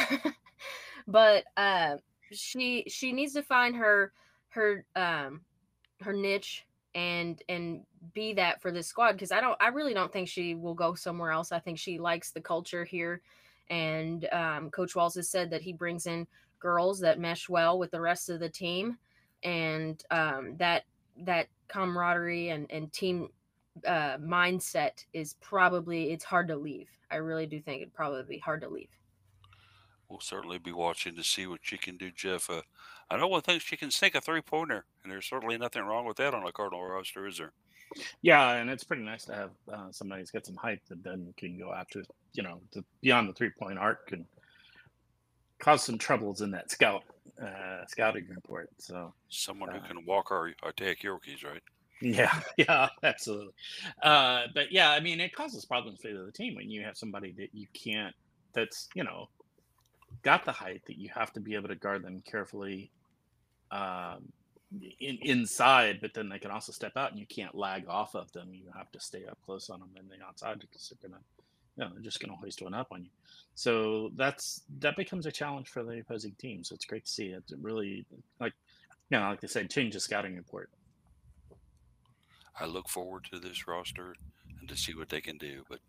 [1.06, 1.96] but uh,
[2.32, 4.12] she she needs to find her
[4.48, 5.40] her um
[6.00, 10.12] her niche and and be that for this squad because I don't I really don't
[10.12, 11.52] think she will go somewhere else.
[11.52, 13.22] I think she likes the culture here,
[13.72, 16.26] and um, Coach Walz has said that he brings in
[16.60, 18.98] girls that mesh well with the rest of the team,
[19.42, 20.84] and um, that
[21.24, 23.28] that camaraderie and and team
[23.86, 26.90] uh, mindset is probably it's hard to leave.
[27.10, 28.88] I really do think it'd probably be hard to leave
[30.12, 32.50] we'll certainly be watching to see what she can do, Jeff.
[32.50, 32.60] Uh,
[33.10, 36.04] I know one thing she can sink a three pointer, and there's certainly nothing wrong
[36.04, 37.52] with that on a Cardinal roster, is there?
[38.22, 41.32] Yeah, and it's pretty nice to have uh, somebody who's got some height that then
[41.36, 42.02] can go after,
[42.34, 44.24] you know, the, beyond the three point arc and
[45.58, 47.04] cause some troubles in that scout
[47.40, 48.70] uh, scouting report.
[48.78, 51.62] So someone who uh can walk our attack Yorkies, right?
[52.00, 53.54] Yeah, yeah, absolutely.
[54.02, 57.32] Uh, but yeah, I mean, it causes problems for the team when you have somebody
[57.38, 58.14] that you can't.
[58.54, 59.28] That's you know
[60.22, 62.90] got the height that you have to be able to guard them carefully
[63.70, 64.30] um,
[65.00, 68.30] in, inside, but then they can also step out and you can't lag off of
[68.32, 68.48] them.
[68.52, 71.22] You have to stay up close on them and the outside because they're gonna,
[71.76, 73.10] you know, they're just gonna hoist one up on you.
[73.54, 76.64] So that's that becomes a challenge for the opposing team.
[76.64, 77.44] So it's great to see it.
[77.60, 78.04] really,
[78.40, 78.54] like,
[79.10, 80.70] you know, like they said, change the scouting report.
[82.58, 84.14] I look forward to this roster
[84.60, 85.64] and to see what they can do.
[85.68, 85.80] But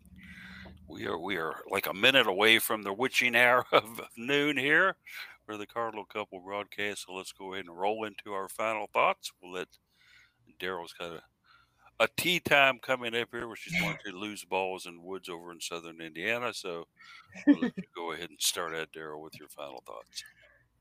[0.87, 4.95] we are we are like a minute away from the witching hour of noon here
[5.45, 7.05] for the Cardinal Couple broadcast.
[7.05, 9.31] So let's go ahead and roll into our final thoughts.
[9.41, 9.67] We'll let
[10.59, 11.21] Daryl's got a,
[12.03, 15.51] a tee time coming up here, which is going to lose balls in woods over
[15.51, 16.53] in southern Indiana.
[16.53, 16.87] So
[17.47, 20.23] you go ahead and start out, Daryl, with your final thoughts.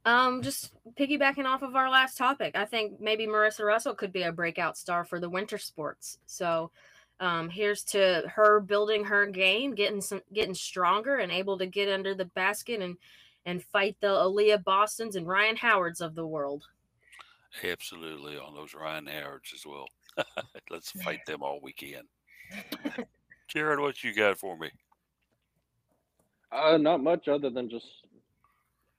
[0.05, 4.25] Um, just piggybacking off of our last topic, I think maybe Merissah Russell could be
[4.25, 6.19] a breakout star for the winter sports.
[6.27, 6.73] So
[7.21, 11.89] um, here's to her building her game, getting some getting stronger and able to get
[11.89, 12.97] under the basket and
[13.45, 16.65] and fight the Aaliyah Boston's and Rhyne Howards of the world.
[17.63, 19.87] Absolutely on those Rhyne Howards as well.
[20.71, 22.09] Let's fight them all weekend.
[23.49, 24.71] Jared, what you got for me?
[26.51, 27.87] Uh, not much other than just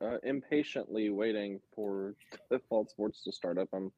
[0.02, 2.16] uh, impatiently waiting for
[2.50, 3.70] the fall sports to start up.
[3.74, 3.92] I'm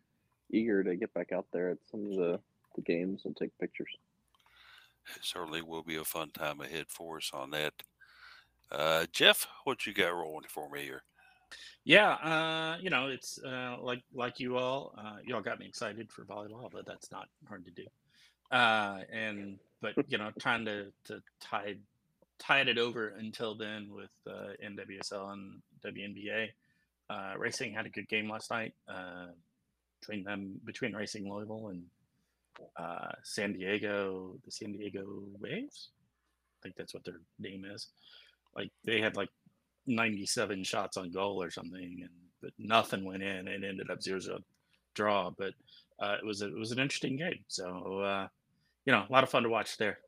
[0.51, 2.39] eager to get back out there at some of the,
[2.75, 3.89] the games and take pictures.
[5.15, 7.73] It certainly will be a fun time ahead for us on that.
[8.71, 11.03] Uh, Jeff, what you got rolling for me here?
[11.83, 15.67] Yeah, uh, you know, it's uh, like like you all, uh, you all got me
[15.67, 17.85] excited for volleyball, but that's not hard to do.
[18.51, 21.77] Uh, and but you know, trying to to tide
[22.39, 26.49] tide it over until then with uh, NWSL and WNBA.
[27.09, 29.27] Uh, Racing had a good game last night uh,
[29.99, 31.83] between them between Racing Louisville and
[32.77, 35.05] uh, San Diego, the San Diego
[35.39, 35.89] Waves.
[36.59, 37.87] I think that's what their name is.
[38.55, 39.29] Like they had like
[39.87, 42.09] 97 shots on goal or something, and
[42.41, 43.47] but nothing went in.
[43.47, 44.39] and ended up zero zero
[44.93, 45.53] draw, but
[45.99, 47.39] uh, it was a, it was an interesting game.
[47.47, 48.27] So uh,
[48.85, 49.99] you know, a lot of fun to watch there.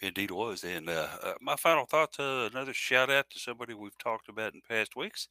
[0.00, 0.64] Indeed was.
[0.64, 4.54] And uh, uh, my final thoughts, uh, another shout out to somebody we've talked about
[4.54, 5.28] in past weeks.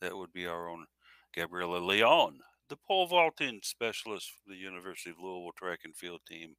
[0.00, 0.86] That would be our own
[1.34, 6.56] Gabriela Leon, the pole vaulting specialist for the University of Louisville track and field team.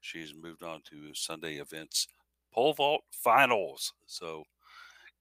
[0.00, 2.08] She's moved on to Sunday events,
[2.56, 3.92] pole vault finals.
[4.06, 4.44] So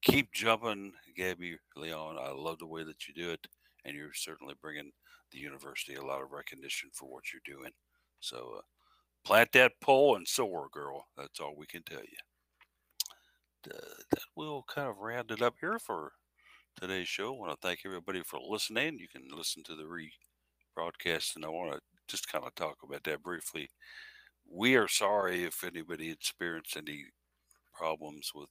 [0.02, 2.18] keep jumping, Gabby Leon.
[2.20, 3.46] I love the way that you do it.
[3.84, 4.92] And you're certainly bringing
[5.32, 7.72] the university a lot of recognition for what you're doing.
[8.20, 8.62] So, uh,
[9.26, 11.06] plant that pole and soar, girl.
[11.18, 13.72] That's all we can tell you.
[13.72, 16.14] Uh, that will kind of round it up here for
[16.80, 17.36] today's show.
[17.36, 19.00] I want to thank everybody for listening.
[19.00, 23.04] You can listen to the rebroadcast, and I want to just kind of talk about
[23.04, 23.70] that briefly.
[24.48, 27.06] We are sorry if anybody experienced any
[27.76, 28.50] problems with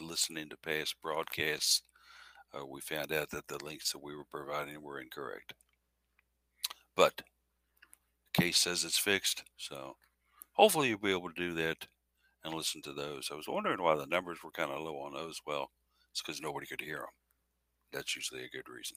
[0.00, 1.82] listening to past broadcasts.
[2.52, 5.54] Uh, we found out that the links that we were providing were incorrect.
[6.96, 7.22] But
[8.34, 9.44] the case says it's fixed.
[9.56, 9.96] So
[10.52, 11.86] hopefully you'll be able to do that
[12.44, 13.28] and listen to those.
[13.30, 15.40] I was wondering why the numbers were kind of low on those.
[15.46, 15.70] Well,
[16.10, 17.06] it's because nobody could hear them.
[17.92, 18.96] That's usually a good reason.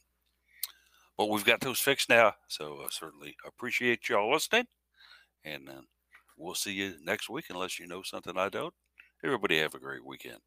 [1.18, 2.34] But we've got those fixed now.
[2.48, 4.66] So I certainly appreciate y'all listening.
[5.46, 5.82] And uh,
[6.38, 8.74] we'll see you next week unless you know something I don't.
[9.24, 10.40] Everybody have a great weekend.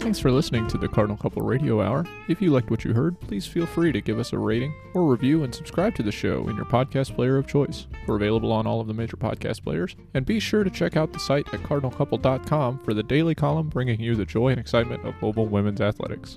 [0.00, 2.04] Thanks for listening to the Cardinal Couple Radio Hour.
[2.28, 5.06] If you liked what you heard, please feel free to give us a rating or
[5.06, 7.86] review and subscribe to the show in your podcast player of choice.
[8.06, 9.96] We're available on all of the major podcast players.
[10.12, 14.00] And be sure to check out the site at cardinalcouple.com for the daily column bringing
[14.00, 16.36] you the joy and excitement of mobile women's athletics.